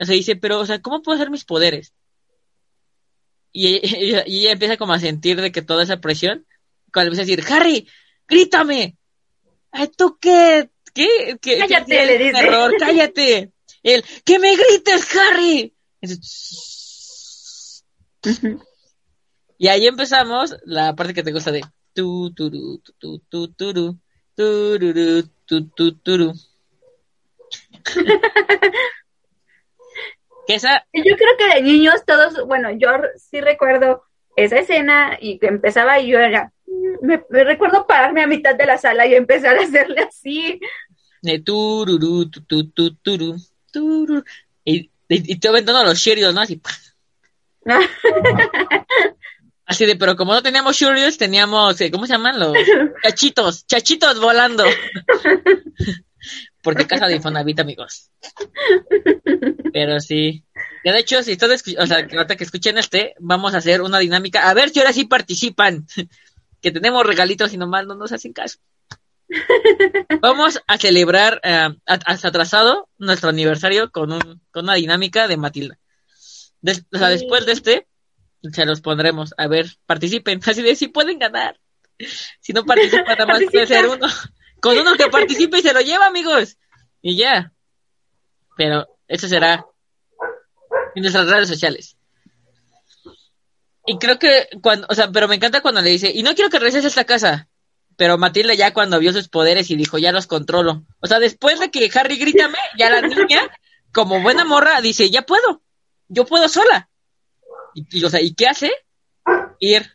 [0.04, 1.94] o sea, dice, pero, o sea, ¿cómo puedo hacer mis poderes?
[3.56, 6.48] Y ella, empieza como a sentir de que toda esa presión,
[6.92, 7.88] cuando empieza a decir, Harry,
[8.28, 8.98] grítame.
[9.72, 10.72] Ay, ¿tú qué?
[10.92, 11.38] ¿Qué?
[11.40, 11.60] ¿Qué?
[11.60, 12.40] Cállate, qué- le dice.
[12.40, 13.52] Error, cállate.
[13.84, 15.76] El, que me grites, Harry.
[19.60, 21.62] Y ahí empezamos la parte que te gusta de
[21.94, 24.00] tu turu tu tu tu turu
[24.36, 26.34] tururu, tu tu turu.
[30.48, 34.04] que esa Yo creo que de niños todos, bueno, yo sí recuerdo
[34.36, 36.52] esa escena y que empezaba y yo era,
[37.02, 40.60] me, me recuerdo pararme a mitad de la sala y empezar a hacerle así.
[41.22, 43.36] de tururu tu tu tu turu
[43.72, 44.24] turu
[44.66, 46.42] y, y, y te aventando los Cheerios, ¿no?
[46.42, 46.62] Así
[49.66, 52.54] así de pero como no teníamos Cheerios teníamos eh, ¿cómo se llaman los
[53.04, 54.66] chachitos chachitos volando
[56.64, 58.10] porque casa de Infonavit amigos.
[59.74, 60.44] Pero sí.
[60.86, 63.58] Ya de hecho si ustedes escu- o sea que ahorita que escuchen este vamos a
[63.58, 64.50] hacer una dinámica.
[64.50, 65.86] A ver si ahora sí participan.
[66.62, 68.58] Que tenemos regalitos y nomás no nos hacen caso.
[70.22, 75.78] Vamos a celebrar eh, hasta atrasado nuestro aniversario con un con una dinámica de Matilda.
[76.62, 77.14] Des- o sea Sí.
[77.20, 77.88] después de este
[78.54, 79.34] se los pondremos.
[79.38, 80.40] A ver participen.
[80.46, 81.60] Así de si pueden ganar.
[82.40, 84.08] Si no participan nada más puede ser uno
[84.64, 86.58] con uno que participe y se lo lleva amigos.
[87.02, 87.52] Y ya.
[88.56, 89.66] Pero eso será
[90.96, 91.98] en nuestras redes sociales.
[93.86, 96.50] Y creo que cuando o sea pero me encanta cuando le dice y no quiero
[96.50, 97.50] que regreses a esta casa
[97.98, 101.60] pero Matilda ya cuando vio sus poderes y dijo ya los controlo o sea después
[101.60, 103.52] de que Harry grítame ya la niña
[103.92, 105.62] como buena morra dice ya puedo.
[106.08, 106.90] Yo puedo sola
[107.76, 108.72] y, y, o sea y qué hace
[109.60, 109.92] ir.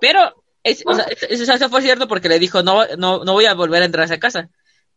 [0.00, 3.32] Pero es, o sea, es- es- eso fue cierto porque le dijo no no no
[3.32, 4.48] voy a volver a entrar a esa casa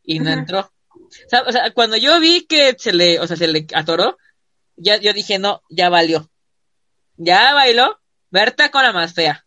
[0.04, 0.72] y no entró.
[0.94, 4.18] O sea, o sea, cuando yo vi que se le o sea se le atoró
[4.76, 6.30] ya yo dije no ya valió
[7.18, 8.00] ya bailó
[8.30, 9.46] Berta con la más fea.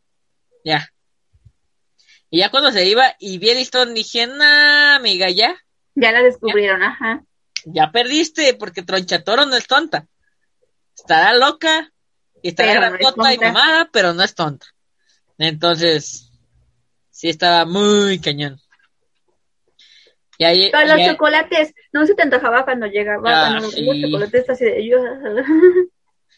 [0.65, 0.89] Ya.
[2.31, 5.57] Y ya cuando se iba y vi el listón dije nah amiga ya
[5.95, 7.25] Ya la descubrieron, ajá.
[7.65, 10.07] ya perdiste porque Tronchatoro no es tonta.
[10.97, 11.91] Estará loca
[12.43, 14.67] y estará es grandota y mamada, pero no es tonta.
[15.39, 16.31] Entonces,
[17.11, 18.61] sí estaba muy cañón.
[20.39, 23.71] Y ahí, Pero los y ahí- chocolates, no se te antojaba cuando llegaba, Ah, cuando
[23.71, 23.85] sí.
[23.85, 24.99] los chocolates así de yo.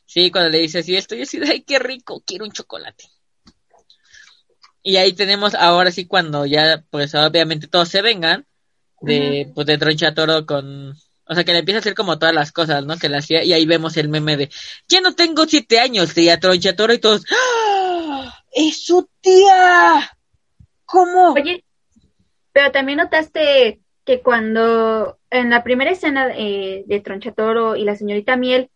[0.06, 3.04] sí, cuando le dice así esto, yo así, de, ay, qué rico, quiero un chocolate.
[4.82, 8.46] Y ahí tenemos ahora sí cuando ya, pues obviamente todos se vengan
[9.00, 10.90] de, pues de Tronchatoro con,
[11.24, 12.96] o sea que le empieza a hacer como todas las cosas, ¿no?
[12.96, 14.50] Que le hacía, y ahí vemos el meme de,
[14.88, 17.65] ya no tengo siete años, tía Tronchatoro y todos, ¡Ah!
[18.56, 20.16] ¡Es su tía!
[20.86, 21.34] ¿Cómo?
[21.34, 21.62] Oye,
[22.54, 28.38] pero también notaste que cuando en la primera escena eh, de Tronchatoro y la señorita
[28.38, 28.70] Miel,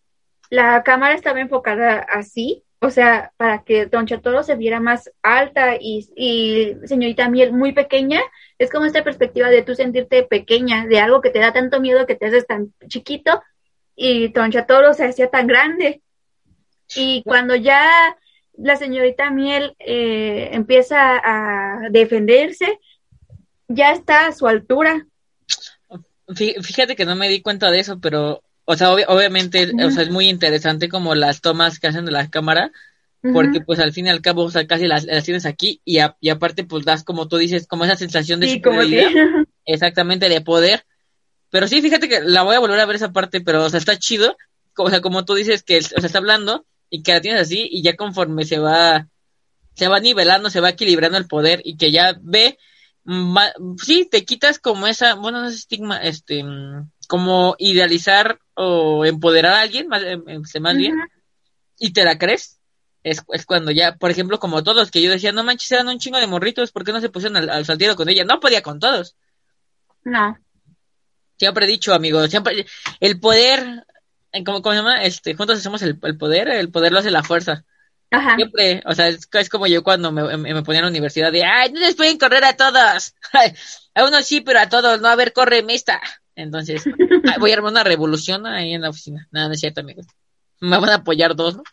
[0.50, 6.06] la cámara estaba enfocada así, o sea, para que Tronchatoro se viera más alta y,
[6.14, 8.20] y señorita Miel muy pequeña,
[8.58, 12.04] es como esta perspectiva de tú sentirte pequeña, de algo que te da tanto miedo
[12.04, 13.42] que te haces tan chiquito
[13.96, 16.02] y Tronchatoro se hacía tan grande.
[16.94, 17.88] Y cuando ya
[18.62, 22.78] la señorita Miel eh, empieza a defenderse,
[23.68, 25.06] ya está a su altura.
[26.28, 29.90] Fí- Fíjate que no me di cuenta de eso, pero, o sea, obvi- obviamente, o
[29.90, 32.70] sea, es muy interesante como las tomas que hacen de la cámara,
[33.32, 35.98] porque pues al fin y al cabo, o sea, casi las, las tienes aquí y,
[35.98, 39.12] a- y aparte pues das como tú dices, como esa sensación de Sí, como superioridad,
[39.12, 39.44] que...
[39.66, 40.84] exactamente, de poder.
[41.50, 43.78] Pero sí, fíjate que la voy a volver a ver esa parte, pero, o sea,
[43.78, 44.36] está chido,
[44.76, 47.68] o sea, como tú dices que, o sea, está hablando y que la tienes así
[47.70, 49.06] y ya conforme se va,
[49.74, 52.58] se va nivelando, se va equilibrando el poder y que ya ve,
[53.04, 59.04] ma- sí, te quitas como esa, bueno, no es estigma, este, mm, como idealizar o
[59.06, 60.94] empoderar a alguien, más, em, em, más bien,
[61.78, 62.58] y te la crees.
[63.02, 65.98] Es, es cuando ya, por ejemplo, como todos, que yo decía, no manches, eran un
[65.98, 68.24] chingo de morritos, ¿por qué no se pusieron al, al saltero con ella?
[68.24, 69.16] No podía con todos.
[70.04, 70.36] No.
[71.38, 72.66] Siempre he dicho, amigos, siempre,
[73.00, 73.86] el poder,
[74.44, 75.04] ¿cómo, cómo se llama?
[75.04, 77.64] Este, juntos hacemos el, el poder, el poder lo hace la fuerza.
[78.10, 78.34] Ajá.
[78.36, 81.44] Siempre, o sea, es, es como yo cuando me, me, ponía en la universidad de,
[81.44, 83.14] ay, no les pueden correr a todos.
[83.94, 86.00] A unos sí, pero a todos, no, a ver, corre, esta.
[86.36, 89.26] Entonces, ay, voy a armar una revolución ahí en la oficina.
[89.32, 90.06] Nada, no es cierto, amigos.
[90.60, 91.64] Me van a apoyar dos, ¿no?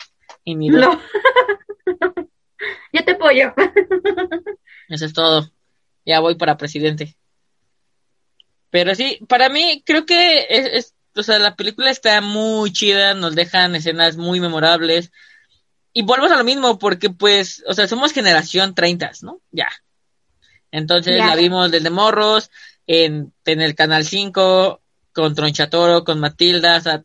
[0.44, 0.82] Y ni dos.
[0.82, 1.02] No.
[2.94, 3.54] Yo te apoyo.
[4.90, 5.52] Eso es todo.
[6.06, 7.16] Ya voy para presidente.
[8.70, 13.14] Pero sí, para mí creo que es, es- o sea, la película está muy chida,
[13.14, 15.12] nos dejan escenas muy memorables.
[15.94, 19.42] Y volvemos a lo mismo, porque pues, o sea, somos generación 30, ¿no?
[19.52, 19.68] Ya.
[20.72, 21.28] Entonces Ya.
[21.28, 22.52] la vimos desde morros,
[22.88, 24.82] en, en el Canal 5,
[25.14, 27.04] con Tronchatoro, con Matilda, o sea,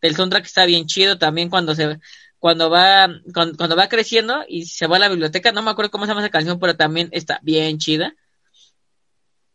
[0.00, 2.00] el soundtrack está bien chido también cuando se,
[2.38, 5.90] cuando va, cuando, cuando va creciendo y se va a la biblioteca, no me acuerdo
[5.90, 8.14] cómo se llama esa canción, pero también está bien chida.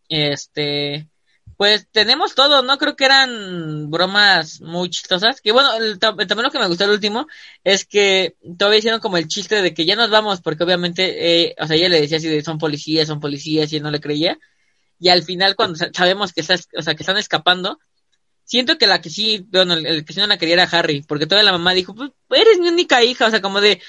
[0.09, 1.07] este,
[1.57, 2.77] pues tenemos todo, ¿no?
[2.77, 5.39] Creo que eran bromas muy chistosas.
[5.41, 7.27] Que bueno, también lo que me gustó el último
[7.63, 11.55] es que todavía hicieron como el chiste de que ya nos vamos, porque obviamente, eh,
[11.59, 14.01] o sea, ella le decía así de son policías, son policías, y él no le
[14.01, 14.37] creía.
[14.99, 17.79] Y al final, cuando sabemos que, está, o sea, que están escapando,
[18.43, 21.27] siento que la que sí, bueno, el, que sí no la quería era Harry, porque
[21.27, 23.81] toda la mamá dijo, pues eres mi única hija, o sea, como de,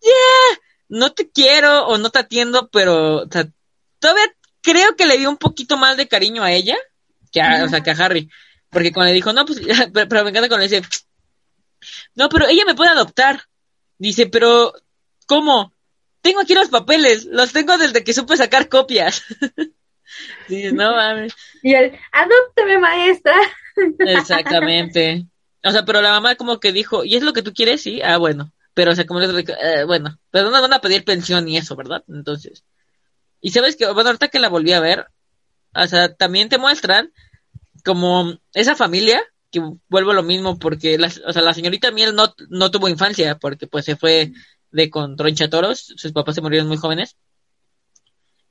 [0.00, 3.48] yeah, no te quiero o no te atiendo, pero, o sea,
[3.98, 4.26] todavía
[4.62, 6.76] creo que le dio un poquito más de cariño a ella
[7.30, 8.28] que a, o sea, que a Harry.
[8.70, 9.60] Porque cuando le dijo, no, pues,
[9.92, 10.82] pero, me encanta cuando le dice,
[12.14, 13.42] no, pero ella me puede adoptar.
[13.98, 14.72] Dice, pero,
[15.26, 15.74] ¿cómo?
[16.20, 19.24] Tengo aquí los papeles, los tengo desde que supe sacar copias.
[20.48, 21.34] Dice, no mames.
[21.62, 23.36] Y él, adóptame, maestra.
[23.98, 25.26] Exactamente.
[25.64, 27.82] O sea, pero la mamá como que dijo, ¿y es lo que tú quieres?
[27.82, 28.52] Sí, ah, bueno.
[28.74, 31.74] Pero, o sea, como le eh, bueno, pero no van a pedir pensión y eso,
[31.74, 32.04] ¿verdad?
[32.08, 32.64] Entonces.
[33.40, 35.06] Y sabes que, bueno, ahorita que la volví a ver,
[35.74, 37.12] o sea, también te muestran
[37.84, 42.14] como esa familia, que vuelvo a lo mismo, porque la, o sea, la señorita Miel
[42.14, 44.32] no, no tuvo infancia, porque pues se fue
[44.70, 47.16] de con toros, sus papás se murieron muy jóvenes,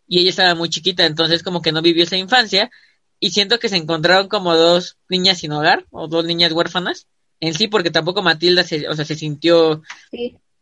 [0.08, 2.72] y ella estaba muy chiquita, entonces como que no vivió esa infancia,
[3.20, 7.08] y siento que se encontraron como dos niñas sin hogar, o dos niñas huérfanas,
[7.40, 9.84] en sí, porque tampoco Matilda se, o sea, se sintió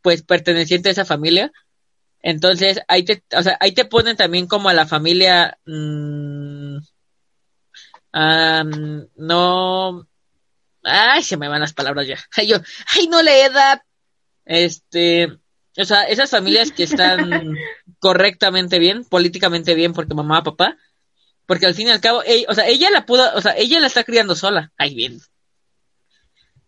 [0.02, 1.52] pues perteneciente a esa familia,
[2.28, 6.45] entonces, ahí te, o sea, ahí te ponen también como a la familia, mmm,
[8.16, 10.08] no,
[10.84, 12.18] ay, se me van las palabras ya.
[12.36, 12.58] Ay, yo,
[12.96, 13.82] ay, no le edad.
[14.46, 15.26] Este,
[15.78, 17.56] o sea, esas familias que están
[18.00, 20.78] correctamente bien, políticamente bien, porque mamá, papá,
[21.46, 23.80] porque al fin y al cabo, ella, o sea, ella la pudo, o sea, ella
[23.80, 25.20] la está criando sola, ay, bien.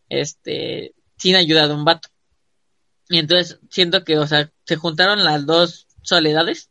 [0.09, 2.09] Este, sin ayuda de un vato.
[3.09, 6.69] Y entonces siento que, o sea, se juntaron las dos soledades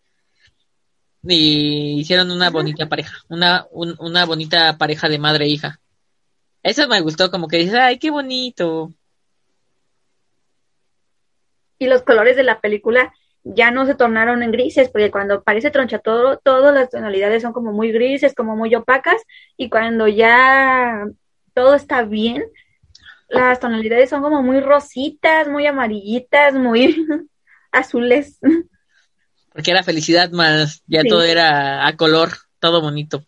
[1.29, 5.81] y hicieron una bonita pareja, una, una bonita pareja de madre e hija.
[6.63, 8.93] Eso me gustó, como que dices, ay, qué bonito.
[11.79, 13.13] Y los colores de la película
[13.45, 17.53] ya no se tornaron en grises, porque cuando parece troncha todo, todas las tonalidades son
[17.53, 19.23] como muy grises, como muy opacas,
[19.57, 21.07] y cuando ya
[21.55, 22.45] todo está bien,
[23.29, 27.07] las tonalidades son como muy rositas, muy amarillitas, muy
[27.73, 28.39] azules.
[29.57, 33.25] Porque era felicidad más, ya todo era a color, todo bonito.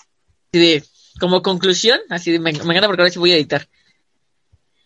[0.52, 0.84] Así de,
[1.18, 3.66] como conclusión, así de, me, encanta porque ahora sí voy a editar.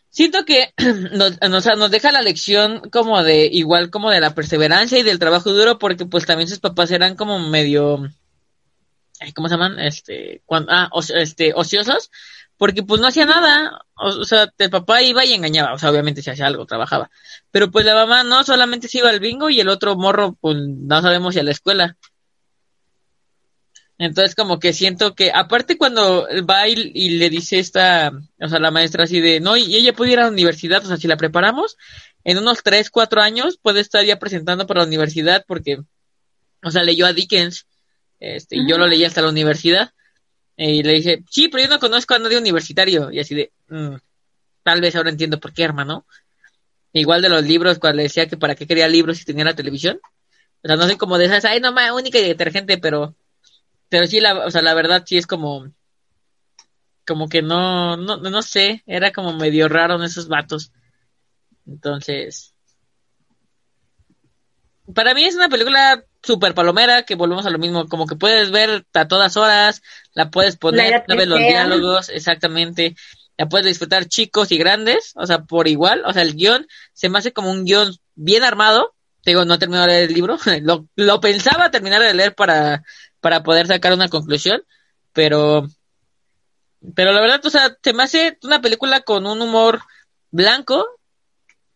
[0.09, 0.73] Siento que
[1.13, 5.19] nos, nos, nos, deja la lección como de, igual como de la perseverancia y del
[5.19, 8.09] trabajo duro, porque pues también sus papás eran como medio,
[9.35, 9.81] ¿cómo se llaman?
[9.81, 12.13] Este, cuando, ah, este, ociosos,
[12.63, 16.23] porque pues no hacía nada, o, sea, el papá iba y engañaba, o sea, obviamente
[16.23, 17.11] si hacía algo, trabajaba,
[17.51, 20.59] pero pues la mamá no, solamente se iba al bingo y el otro morro, pues
[20.59, 21.97] no sabemos si a la escuela.
[23.99, 26.77] Entonces como que siento que, aparte cuando va y,
[27.19, 30.27] le dice esta, o sea, la maestra así de, no, y ella puede ir a
[30.27, 31.77] la universidad, o sea, si la preparamos,
[32.23, 35.79] en unos tres, cuatro años puede estar ya presentando para la universidad porque,
[36.63, 37.67] o sea, leyó a Dickens,
[38.21, 39.91] este, y yo lo leí hasta la universidad.
[40.57, 43.11] Y le dije, sí, pero yo no conozco a nadie universitario.
[43.11, 43.97] Y así de, mm,
[44.63, 46.07] tal vez ahora entiendo por qué, hermano.
[46.93, 49.55] Igual de los libros, cuando le decía que para qué quería libros si tenía la
[49.57, 50.01] televisión.
[50.63, 53.17] O sea, no sé como de esas, ay, no, única y detergente, pero,
[53.89, 55.73] pero sí, la, o sea, la verdad sí es como,
[57.07, 60.73] como que no, no, no sé, era como medio raro esos vatos.
[61.67, 62.55] Entonces,
[64.95, 68.51] para mí es una película super palomera, que volvemos a lo mismo, como que puedes
[68.51, 69.83] ver a todas horas,
[70.15, 72.95] la puedes poner, ves los diálogos, exactamente,
[73.37, 77.09] la puedes disfrutar chicos y grandes, o sea, por igual, o sea, el guion se
[77.09, 78.95] me hace como un guion bien armado,
[79.25, 82.85] digo, no he terminado de leer el libro, lo, lo pensaba terminar de leer para,
[83.21, 84.63] para poder sacar una conclusión,
[85.13, 85.67] pero,
[86.95, 89.81] pero la verdad, o sea, se me hace una película con un humor
[90.31, 90.87] blanco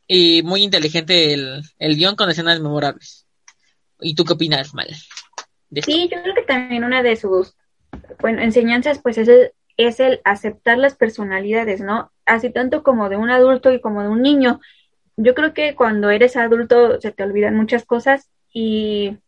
[0.06, 3.25] y muy inteligente el, el guion con escenas memorables.
[4.00, 4.88] ¿Y tú qué opinas, Mal?
[5.82, 7.56] Sí, yo creo que también una de sus
[8.20, 12.12] bueno, enseñanzas pues es el, es el aceptar las personalidades, ¿no?
[12.24, 14.60] Así tanto como de un adulto y como de un niño.
[15.16, 19.18] Yo creo que cuando eres adulto se te olvidan muchas cosas y,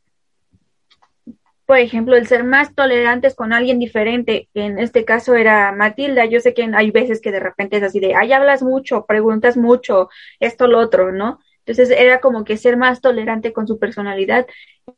[1.66, 6.24] por ejemplo, el ser más tolerantes con alguien diferente, que en este caso era Matilda,
[6.26, 9.56] yo sé que hay veces que de repente es así de, ay, hablas mucho, preguntas
[9.56, 10.08] mucho,
[10.40, 11.40] esto, lo otro, ¿no?
[11.68, 14.46] Entonces era como que ser más tolerante con su personalidad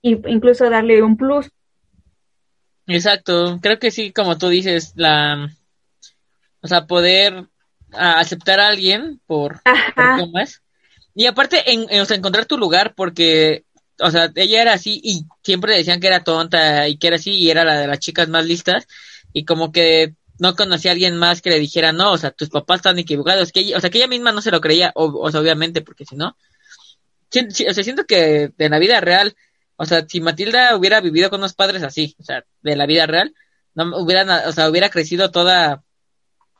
[0.02, 1.50] e incluso darle un plus.
[2.86, 5.50] Exacto, creo que sí, como tú dices, la,
[6.60, 7.46] o sea, poder
[7.92, 9.60] aceptar a alguien por,
[9.94, 10.62] por cómo es.
[11.14, 13.64] Y aparte, en, o sea, encontrar tu lugar, porque
[14.02, 17.32] o sea, ella era así y siempre decían que era tonta y que era así
[17.32, 18.86] y era la de las chicas más listas
[19.32, 22.48] y como que no conocía a alguien más que le dijera, no, o sea, tus
[22.48, 25.40] papás están equivocados, que o sea, que ella misma no se lo creía, o, sea,
[25.40, 26.36] obviamente, porque si no,
[27.38, 29.36] o sea, siento que de la vida real,
[29.76, 33.06] o sea, si Matilda hubiera vivido con unos padres así, o sea, de la vida
[33.06, 33.34] real,
[33.74, 35.82] no hubiera, o sea, hubiera crecido toda,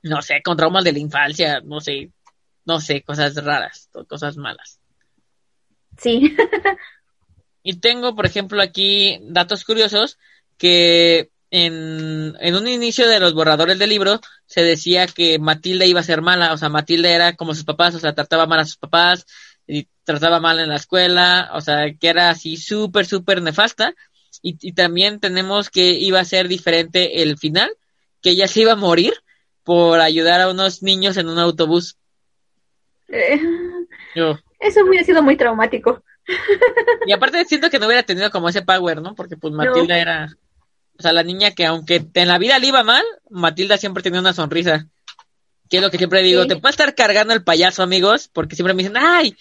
[0.03, 2.13] no sé, con traumas de la infancia, no sé,
[2.65, 4.81] no sé, cosas raras, cosas malas.
[5.99, 6.35] Sí.
[7.63, 10.19] y tengo, por ejemplo, aquí datos curiosos
[10.57, 16.01] que en, en un inicio de los borradores del libro se decía que Matilda iba
[16.01, 18.65] a ser mala, o sea, Matilda era como sus papás, o sea, trataba mal a
[18.65, 19.27] sus papás
[19.71, 23.95] y trataba mal en la escuela, o sea, que era así súper, súper nefasta.
[24.43, 27.71] Y, y también tenemos que iba a ser diferente el final,
[28.23, 29.15] que ella se iba a morir
[29.65, 31.97] por ayudar a unos niños en un autobús.
[33.09, 33.41] Eh,
[34.61, 36.03] eso hubiera sido muy traumático.
[37.07, 39.15] Y aparte siento que no hubiera tenido como ese power, ¿no?
[39.15, 40.29] Porque pues Matilda era
[41.01, 44.21] o sea, la niña que aunque en la vida le iba mal, Matilda siempre tenía
[44.21, 44.87] una sonrisa.
[45.71, 48.75] Que es lo que siempre digo, te puede estar cargando el payaso, amigos, porque siempre
[48.75, 49.35] me dicen, ay,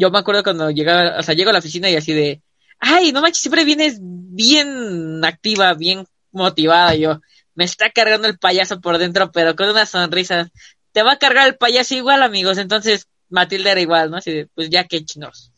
[0.00, 2.42] yo me acuerdo cuando llegaba, o sea, llego a la oficina y así de,
[2.78, 7.20] ay, no manches, siempre vienes bien activa, bien motivada, yo,
[7.54, 10.50] me está cargando el payaso por dentro, pero con una sonrisa.
[10.92, 14.16] Te va a cargar el payaso igual, amigos, entonces Matilda era igual, ¿no?
[14.16, 15.52] Así de, pues ya que chinos.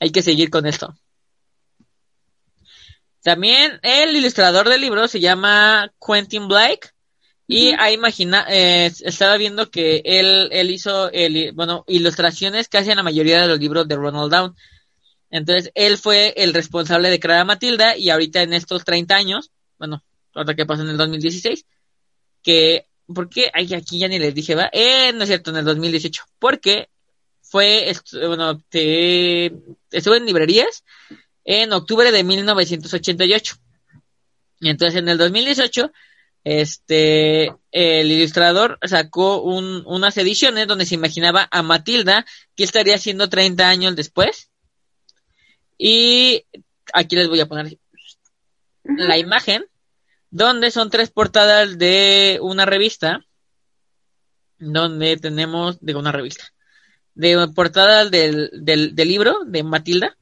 [0.00, 0.92] Hay que seguir con esto.
[3.22, 6.90] También el ilustrador del libro se llama Quentin Blake.
[7.46, 12.96] Y ahí imagina, eh, estaba viendo que él, él hizo, el, bueno, ilustraciones casi en
[12.96, 14.56] la mayoría de los libros de Ronald Down.
[15.30, 19.50] Entonces, él fue el responsable de crear a Matilda y ahorita en estos 30 años,
[19.78, 20.02] bueno,
[20.56, 21.66] que pasó en el 2016,
[22.42, 23.50] que, ¿por qué?
[23.52, 26.88] Ay, aquí ya ni les dije, va, eh, no es cierto, en el 2018, porque
[27.40, 27.92] fue,
[28.26, 29.52] bueno, te,
[29.90, 30.84] estuvo en librerías
[31.44, 33.56] en octubre de 1988.
[34.60, 35.92] Y entonces en el 2018,
[36.44, 42.26] este, el ilustrador sacó un, unas ediciones donde se imaginaba a Matilda
[42.56, 44.50] que estaría haciendo 30 años después.
[45.78, 46.44] Y
[46.92, 47.78] aquí les voy a poner
[48.84, 49.64] la imagen,
[50.30, 53.24] donde son tres portadas de una revista,
[54.58, 56.44] donde tenemos, de una revista,
[57.14, 60.16] de portadas del, del, del libro de Matilda,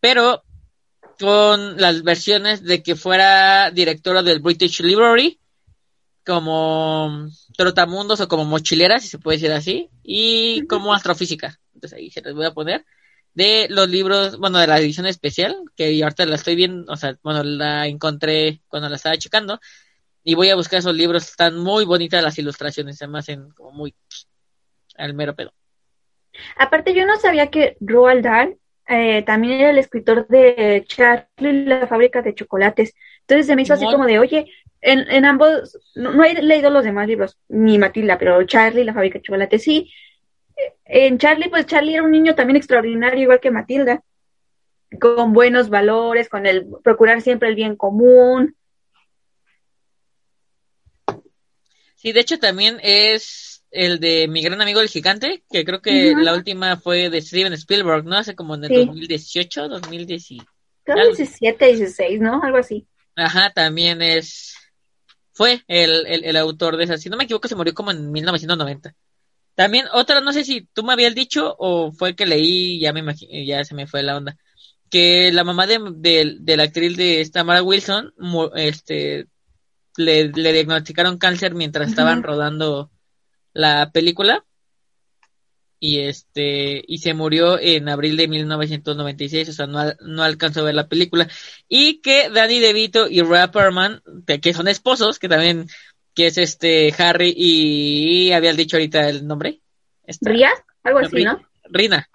[0.00, 0.44] pero
[1.18, 5.38] con las versiones de que fuera directora del British Library,
[6.24, 11.58] como trotamundos o como mochilera, si se puede decir así, y como astrofísica.
[11.74, 12.84] Entonces ahí se les voy a poner
[13.34, 17.16] de los libros, bueno, de la edición especial, que ahorita la estoy viendo, o sea,
[17.22, 19.60] bueno, la encontré cuando la estaba checando,
[20.24, 23.70] y voy a buscar esos libros, están muy bonitas las ilustraciones, se me hacen como
[23.70, 23.94] muy
[24.96, 25.52] al mero pedo.
[26.56, 28.58] Aparte, yo no sabía que Roald Dahl
[28.88, 32.94] eh, también era el escritor de Charlie la fábrica de chocolates.
[33.20, 36.84] Entonces se me hizo así como de, oye, en, en ambos, no, he leído los
[36.84, 39.92] demás libros, ni Matilda, pero Charlie la fábrica de chocolates sí.
[40.84, 44.02] En Charlie, pues Charlie era un niño también extraordinario, igual que Matilda,
[45.00, 48.56] con buenos valores, con el procurar siempre el bien común.
[51.94, 56.14] Sí, de hecho también es el de Mi gran amigo el gigante, que creo que
[56.16, 58.16] la última fue de Steven Spielberg, ¿no?
[58.16, 60.46] Hace como en el 2018, 2017.
[60.94, 62.40] 17, 16, ¿no?
[62.42, 62.86] Algo así.
[63.14, 64.54] Ajá, también es.
[65.32, 66.98] Fue el, el, autor de esa.
[66.98, 68.94] Si no me equivoco, se murió como en 1990.
[69.54, 73.02] También otra, no sé si tú me habías dicho o fue que leí, ya me
[73.44, 74.36] ya se me fue la onda.
[74.90, 75.78] Que la mamá de,
[76.40, 78.14] de, la actriz de esta Mara Wilson,
[78.56, 79.26] este,
[79.96, 82.90] le, le diagnosticaron cáncer mientras estaban rodando
[83.58, 84.44] la película
[85.80, 90.64] y este y se murió en abril de 1996, o sea, no, no alcanzó a
[90.64, 91.28] ver la película
[91.68, 94.00] y que Danny DeVito y Rapperman,
[94.40, 95.66] que son esposos, que también
[96.14, 99.60] que es este Harry y, había dicho ahorita el nombre.
[100.20, 100.50] Ria,
[100.84, 101.44] algo así, ¿no?
[101.64, 102.08] Rina.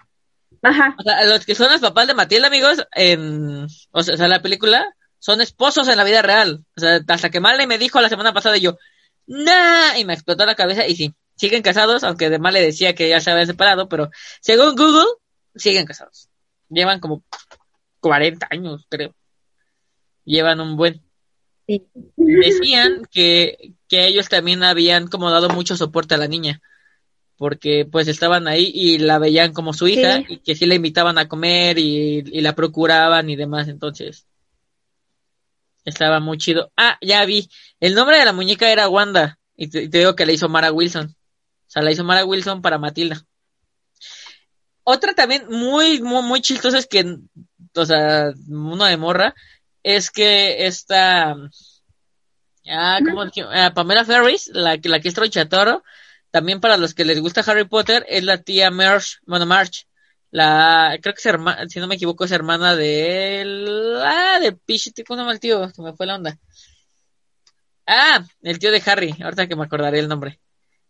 [0.62, 0.96] Ajá.
[0.98, 4.96] O sea, los que son los papás de Matilda, amigos, en o sea, la película
[5.20, 6.64] son esposos en la vida real.
[6.78, 8.78] O sea, hasta que Marley me dijo la semana pasada y yo,
[9.28, 12.96] nah, y me explotó la cabeza y sí, siguen casados, aunque de mal le decía
[12.96, 14.10] que ya se habían separado, pero
[14.42, 15.08] según Google,
[15.56, 16.30] siguen casados.
[16.70, 17.24] Llevan como
[18.00, 19.14] 40 años, creo.
[20.26, 21.02] Llevan un buen.
[22.16, 26.62] Decían que, que ellos también habían como dado mucho soporte a la niña,
[27.38, 31.18] porque pues estaban ahí y la veían como su hija y que sí la invitaban
[31.18, 34.26] a comer y, y la procuraban y demás, entonces
[35.86, 36.72] estaba muy chido.
[36.78, 37.50] Ah, ya vi.
[37.80, 39.40] El nombre de la muñeca era Wanda.
[39.56, 41.16] Y te, digo que le hizo Mara Wilson.
[41.74, 43.26] Sea, la hizo Mara Wilson para Matilda.
[44.84, 47.18] Otra también muy, muy, muy chistosa es que
[47.76, 49.34] o sea, uno de morra,
[49.82, 51.36] es que esta,
[52.70, 55.84] ah, ¿cómo, ah, Pamela Ferris, la, la que es Tronchatoro,
[56.30, 59.88] también para los que les gusta Harry Potter, es la tía March, bueno, March,
[60.30, 64.94] la, creo que es hermana, si no me equivoco, es hermana de ah, de Pish,
[65.08, 65.70] ¿cómo se tío?
[65.70, 66.38] Se me fue la onda.
[67.88, 70.40] Ah, el tío de Harry, ahorita que me acordaré el nombre.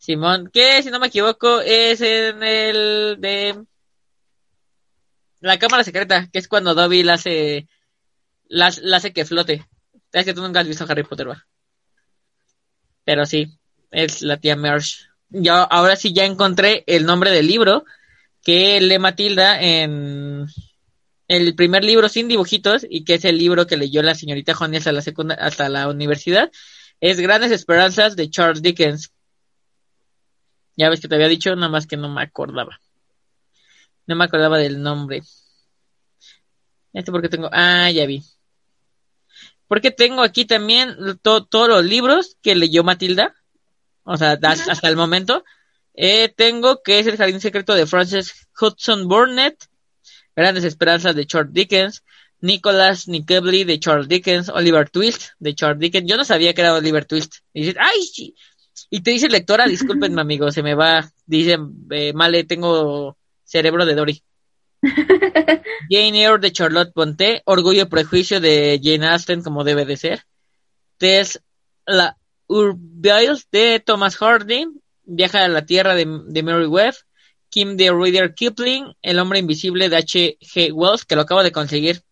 [0.04, 3.64] Simón, que si no me equivoco es en el de
[5.39, 7.70] la cámara secreta, que es cuando Dobby la hace,
[8.49, 9.66] la, hace que flote.
[10.12, 11.47] Es que tú nunca has visto Harry Potter, va.
[13.06, 13.58] Pero sí,
[13.91, 15.08] es la tía Merch.
[15.30, 17.86] Yo ahora sí ya encontré el nombre del libro
[18.41, 20.47] que lee Matilda en
[21.30, 24.76] el primer libro sin dibujitos y que es el libro que leyó la señorita Johnny
[24.76, 25.01] hasta la
[25.39, 26.51] hasta la universidad.
[26.99, 29.12] Es Grandes Esperanzas de Charles Dickens.
[30.76, 32.80] Ya ves que te había dicho, nada más que no me acordaba.
[34.07, 35.21] No me acordaba del nombre.
[36.93, 37.49] Este porque tengo.
[37.51, 38.24] Ah, ya vi.
[39.67, 43.34] Porque tengo aquí también todos los libros que leyó Matilda.
[44.03, 45.43] O sea, hasta, el momento.
[45.95, 49.67] Eh, tengo que es El Jardín Secreto de Frances Hudson Burnett.
[50.36, 52.03] Grandes Esperanzas de Charles Dickens.
[52.39, 54.49] Nicholas Nickleby de Charles Dickens.
[54.49, 56.07] Oliver Twist de Charles Dickens.
[56.07, 57.38] Yo no sabía que era Oliver Twist.
[57.53, 58.36] Y dices, ¡ay!
[58.89, 61.57] Y te dice lectora, discúlpenme amigo, se me va, dice,
[61.91, 64.24] eh, Male, tengo cerebro de Dory.
[65.89, 70.24] Jane Eyre de Charlotte Ponte, Orgullo y Prejuicio de Jane Austen como debe de ser.
[70.97, 71.41] Tess
[71.86, 72.17] la
[72.47, 74.67] Urbiles de Thomas Hardy,
[75.05, 76.95] Viaja a la Tierra de, Mary Webb,
[77.49, 80.38] Kim de Rudyard Kipling, El Hombre Invisible de H.
[80.39, 80.71] G.
[80.71, 82.03] Wells, que lo acabo de conseguir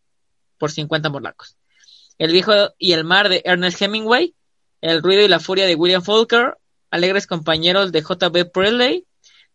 [0.58, 1.58] por 50 morlacos.
[2.18, 4.36] El Viejo y el Mar de Ernest Hemingway,
[4.82, 6.58] El Ruido y la Furia de William Faulkner,
[6.90, 8.30] Alegres Compañeros de J.
[8.30, 8.46] B.
[8.46, 9.06] Preley,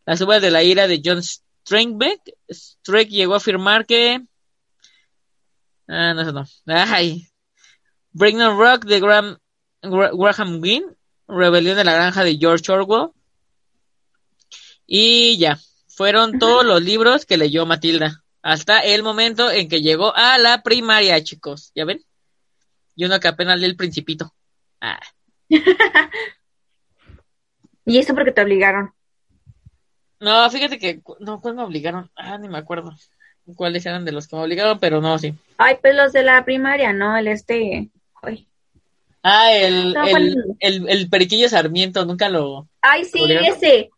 [0.07, 2.20] Las Uvas de la Ira de John Stringbeck.
[2.49, 4.24] Strike llegó a afirmar que.
[5.89, 6.47] Ah, no, eso no.
[6.66, 7.29] Ay.
[8.12, 9.39] Brigham Rock de Graham,
[9.83, 10.97] Graham Greene.
[11.29, 13.11] Rebelión de la Granja de George Orwell.
[14.87, 15.59] Y ya.
[15.89, 18.22] Fueron todos los libros que leyó Matilda.
[18.43, 21.72] Hasta el momento en que llegó a la primaria, chicos.
[21.74, 22.05] ¿Ya ven?
[22.95, 24.33] Y uno que apenas lee el principito.
[24.81, 25.01] Ah.
[27.85, 28.93] ¿Y eso porque te obligaron?
[30.18, 32.11] No, fíjate que, no, ¿cuál me obligaron?
[32.16, 32.95] Ah, ni me acuerdo
[33.55, 35.35] cuáles eran de los que me obligaron, pero no, sí.
[35.59, 37.16] Ay, pues los de la primaria, ¿no?
[37.16, 37.91] El este,
[39.29, 39.97] Ah, el,
[40.61, 42.68] el, el, Periquillo Sarmiento, nunca lo...
[42.81, 43.91] Ay, sí, ese.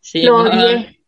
[0.00, 1.00] Sí, lo odié.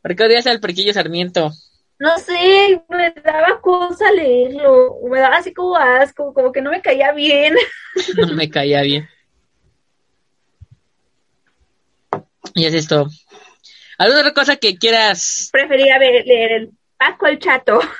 [0.00, 1.52] ¿Por qué odias al Periquillo Sarmiento?
[1.98, 6.82] No sé, me daba cosa leerlo, me daba así como asco, como que no me
[6.82, 7.54] caía bien.
[8.16, 9.08] no me caía bien.
[12.54, 13.06] Y es esto.
[13.98, 15.48] ¿Alguna otra cosa que quieras?
[15.52, 17.80] Prefería ver, leer el Paco el Chato.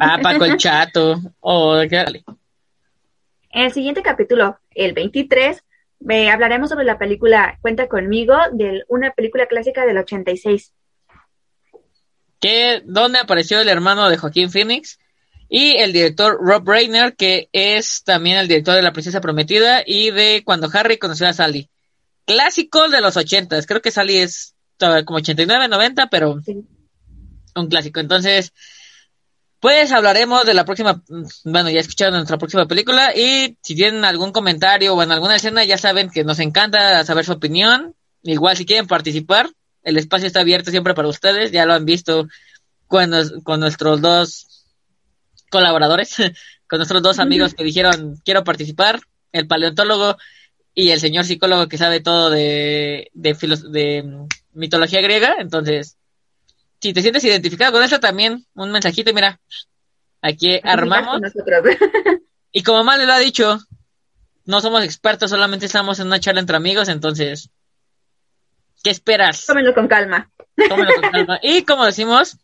[0.00, 1.20] Ah, Paco el Chato.
[1.38, 2.24] Oh, dale.
[3.50, 5.62] En el siguiente capítulo, el 23,
[6.32, 10.72] hablaremos sobre la película Cuenta conmigo, de una película clásica del 86.
[12.40, 14.98] Que, donde apareció el hermano de Joaquín Phoenix
[15.48, 20.10] y el director Rob Reiner, que es también el director de La Princesa Prometida y
[20.10, 21.68] de Cuando Harry conoció a Sally
[22.28, 23.66] clásico de los ochentas.
[23.66, 24.54] Creo que Sally es
[25.06, 26.38] como 89, 90, pero
[27.56, 27.98] un clásico.
[27.98, 28.52] Entonces,
[29.58, 31.02] pues hablaremos de la próxima,
[31.44, 35.64] bueno, ya escucharon nuestra próxima película y si tienen algún comentario o en alguna escena,
[35.64, 37.96] ya saben que nos encanta saber su opinión.
[38.22, 39.48] Igual si quieren participar,
[39.82, 42.28] el espacio está abierto siempre para ustedes, ya lo han visto
[42.86, 43.12] con,
[43.42, 44.66] con nuestros dos
[45.50, 46.16] colaboradores,
[46.68, 49.00] con nuestros dos amigos que dijeron quiero participar,
[49.32, 50.16] el paleontólogo
[50.74, 53.34] y el señor psicólogo que sabe todo de, de,
[53.70, 55.36] de mitología griega.
[55.38, 55.96] Entonces,
[56.80, 59.40] si te sientes identificado con eso, también un mensajito mira,
[60.22, 61.20] aquí armamos.
[62.52, 63.58] y como mal le lo ha dicho,
[64.44, 67.50] no somos expertos, solamente estamos en una charla entre amigos, entonces,
[68.82, 69.46] ¿qué esperas?
[69.46, 70.30] Tómenlo con calma.
[70.68, 71.40] Tómenlo con calma.
[71.42, 72.38] Y como decimos,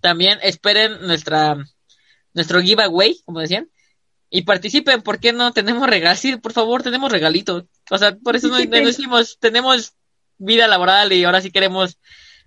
[0.00, 1.56] también esperen nuestra
[2.36, 3.70] nuestro giveaway, como decían,
[4.28, 5.52] y participen, ¿por qué no?
[5.52, 7.64] Tenemos regalos, sí, por favor, tenemos regalitos.
[7.90, 9.94] O sea, por eso no, decimos, tenemos
[10.36, 11.98] vida laboral y ahora sí queremos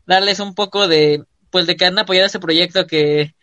[0.05, 3.33] darles un poco de, pues de que han apoyado este proyecto que,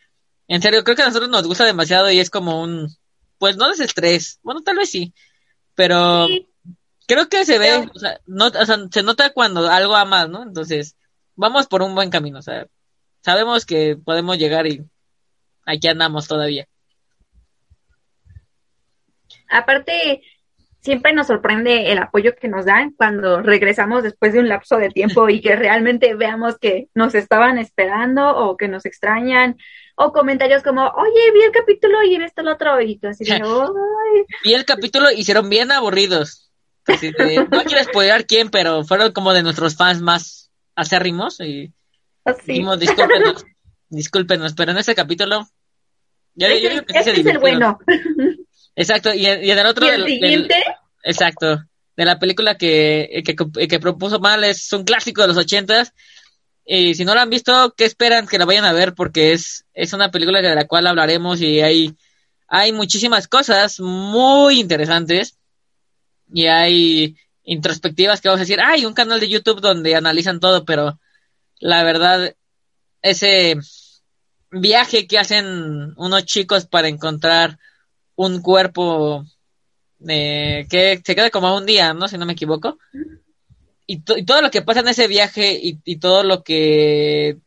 [0.47, 2.95] en serio, creo que a nosotros nos gusta demasiado y es como un,
[3.39, 5.13] pues no desestrés, bueno, tal vez sí,
[5.75, 6.29] pero
[7.07, 10.43] creo que se ve, o sea, no, o sea, se nota cuando algo amas, ¿no?
[10.43, 10.97] Entonces,
[11.35, 12.67] vamos por un buen camino, o sea,
[13.21, 14.85] sabemos que podemos llegar y
[15.65, 16.67] aquí andamos todavía.
[19.49, 20.23] Aparte,
[20.81, 24.91] siempre nos sorprende el apoyo que nos dan cuando regresamos después de un lapso de
[24.91, 29.57] tiempo y que realmente veamos que nos estaban esperando o que nos extrañan
[29.97, 33.33] o comentarios como, oye, vi el capítulo y esto lo otro, y tú así de,
[33.43, 34.25] ay.
[34.45, 36.46] Vi el capítulo y hicieron bien aburridos.
[36.87, 41.73] Así de, no quiero spoiler quién, pero fueron como de nuestros fans más acérrimos y
[42.25, 42.43] Así.
[42.47, 43.45] dijimos, discúlpenos,
[43.89, 45.49] discúlpenos, pero en ese capítulo...
[46.35, 47.79] yo- digo que sí es el bueno.
[48.75, 50.65] Exacto, y, en- y en el otro Y el del- siguiente,
[51.03, 51.63] Exacto.
[51.97, 55.95] De la película que, que, que propuso Mal es un clásico de los ochentas.
[56.67, 58.93] Y si no la han visto, ¿qué esperan que la vayan a ver?
[58.95, 61.95] Porque es, es una película de la cual hablaremos y hay,
[62.49, 65.39] hay muchísimas cosas muy interesantes.
[66.33, 70.65] Y hay introspectivas que vamos a decir, hay un canal de YouTube donde analizan todo,
[70.65, 70.99] pero
[71.61, 72.35] la verdad,
[73.03, 73.57] ese
[74.51, 75.47] viaje que hacen
[75.97, 77.59] unos chicos para encontrar
[78.17, 79.25] un cuerpo
[80.09, 82.09] eh, que se queda como un día, ¿no?
[82.09, 82.79] Si no me equivoco.
[83.87, 87.39] Y, to- y todo lo que pasa en ese viaje y, y todo lo que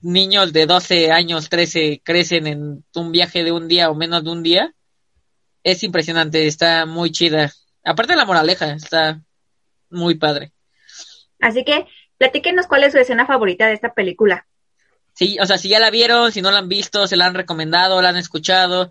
[0.00, 4.30] niños de 12 años, 13 crecen en un viaje de un día o menos de
[4.30, 4.74] un día,
[5.64, 7.52] es impresionante, está muy chida.
[7.86, 9.20] Aparte de la moraleja, está
[9.90, 10.52] muy padre.
[11.40, 11.86] así que
[12.18, 14.46] platíquenos cuál es su escena favorita de esta película.
[15.14, 17.34] Sí, o sea, si ya la vieron, si no la han visto, se la han
[17.34, 18.90] recomendado, la han escuchado,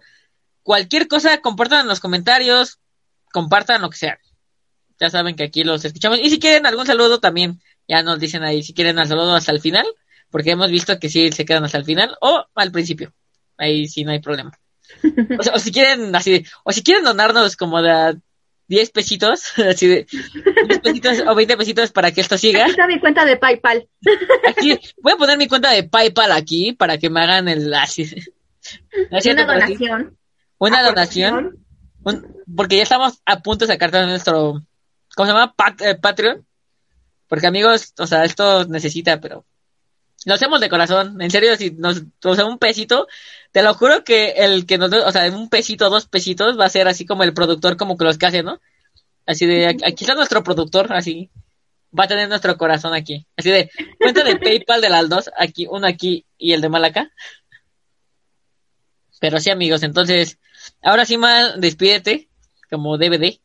[0.63, 2.79] cualquier cosa, compartan en los comentarios,
[3.31, 4.17] compartan lo que sea.
[4.99, 6.19] Ya saben que aquí los escuchamos.
[6.19, 9.51] Y si quieren algún saludo también, ya nos dicen ahí si quieren el saludo hasta
[9.51, 9.85] el final,
[10.31, 13.13] porque hemos visto que sí se quedan hasta el final o al principio.
[13.57, 14.57] Ahí sí no hay problema.
[15.39, 18.19] O, sea, o si quieren así, o si quieren donarnos como de
[18.68, 20.07] 10 pesitos, así de
[20.68, 22.63] 10 pesitos o 20 pesitos para que esto siga.
[22.63, 23.88] Aquí está mi cuenta de PayPal.
[24.47, 28.03] Aquí voy a poner mi cuenta de PayPal aquí para que me hagan el así.
[29.11, 30.18] ¿No es cierto, Una donación.
[30.57, 31.34] Una aportación.
[31.36, 31.66] donación.
[32.03, 34.61] un- porque ya estamos a punto de sacar todo nuestro
[35.16, 35.53] ¿cómo se llama?
[35.55, 36.45] Pat- eh, Patreon.
[37.28, 39.45] Porque amigos, o sea, esto necesita, pero
[40.26, 41.22] lo hacemos de corazón.
[41.22, 43.07] En serio, si nos, o sea, un pesito,
[43.51, 46.70] te lo juro que el que nos, o sea, un pesito, dos pesitos, va a
[46.70, 48.59] ser así como el productor, como que los que hace, ¿no?
[49.26, 51.30] Así de, aquí aquí está nuestro productor, así.
[51.97, 53.26] Va a tener nuestro corazón aquí.
[53.38, 56.84] Así de, cuenta de PayPal de las dos, aquí, uno aquí y el de mal
[56.86, 57.11] acá.
[59.20, 60.39] Pero sí, amigos, entonces,
[60.82, 62.30] ahora sí, mal, despídete,
[62.70, 63.39] como DVD.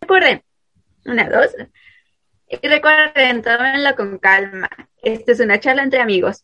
[0.00, 0.44] Recuerden,
[1.04, 1.50] una, dos.
[2.48, 4.70] Y recuerden, tómenlo con calma.
[5.06, 6.42] Esto es una charla entre amigos.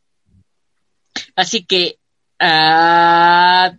[1.34, 1.98] Así que,
[2.38, 3.78] adiós.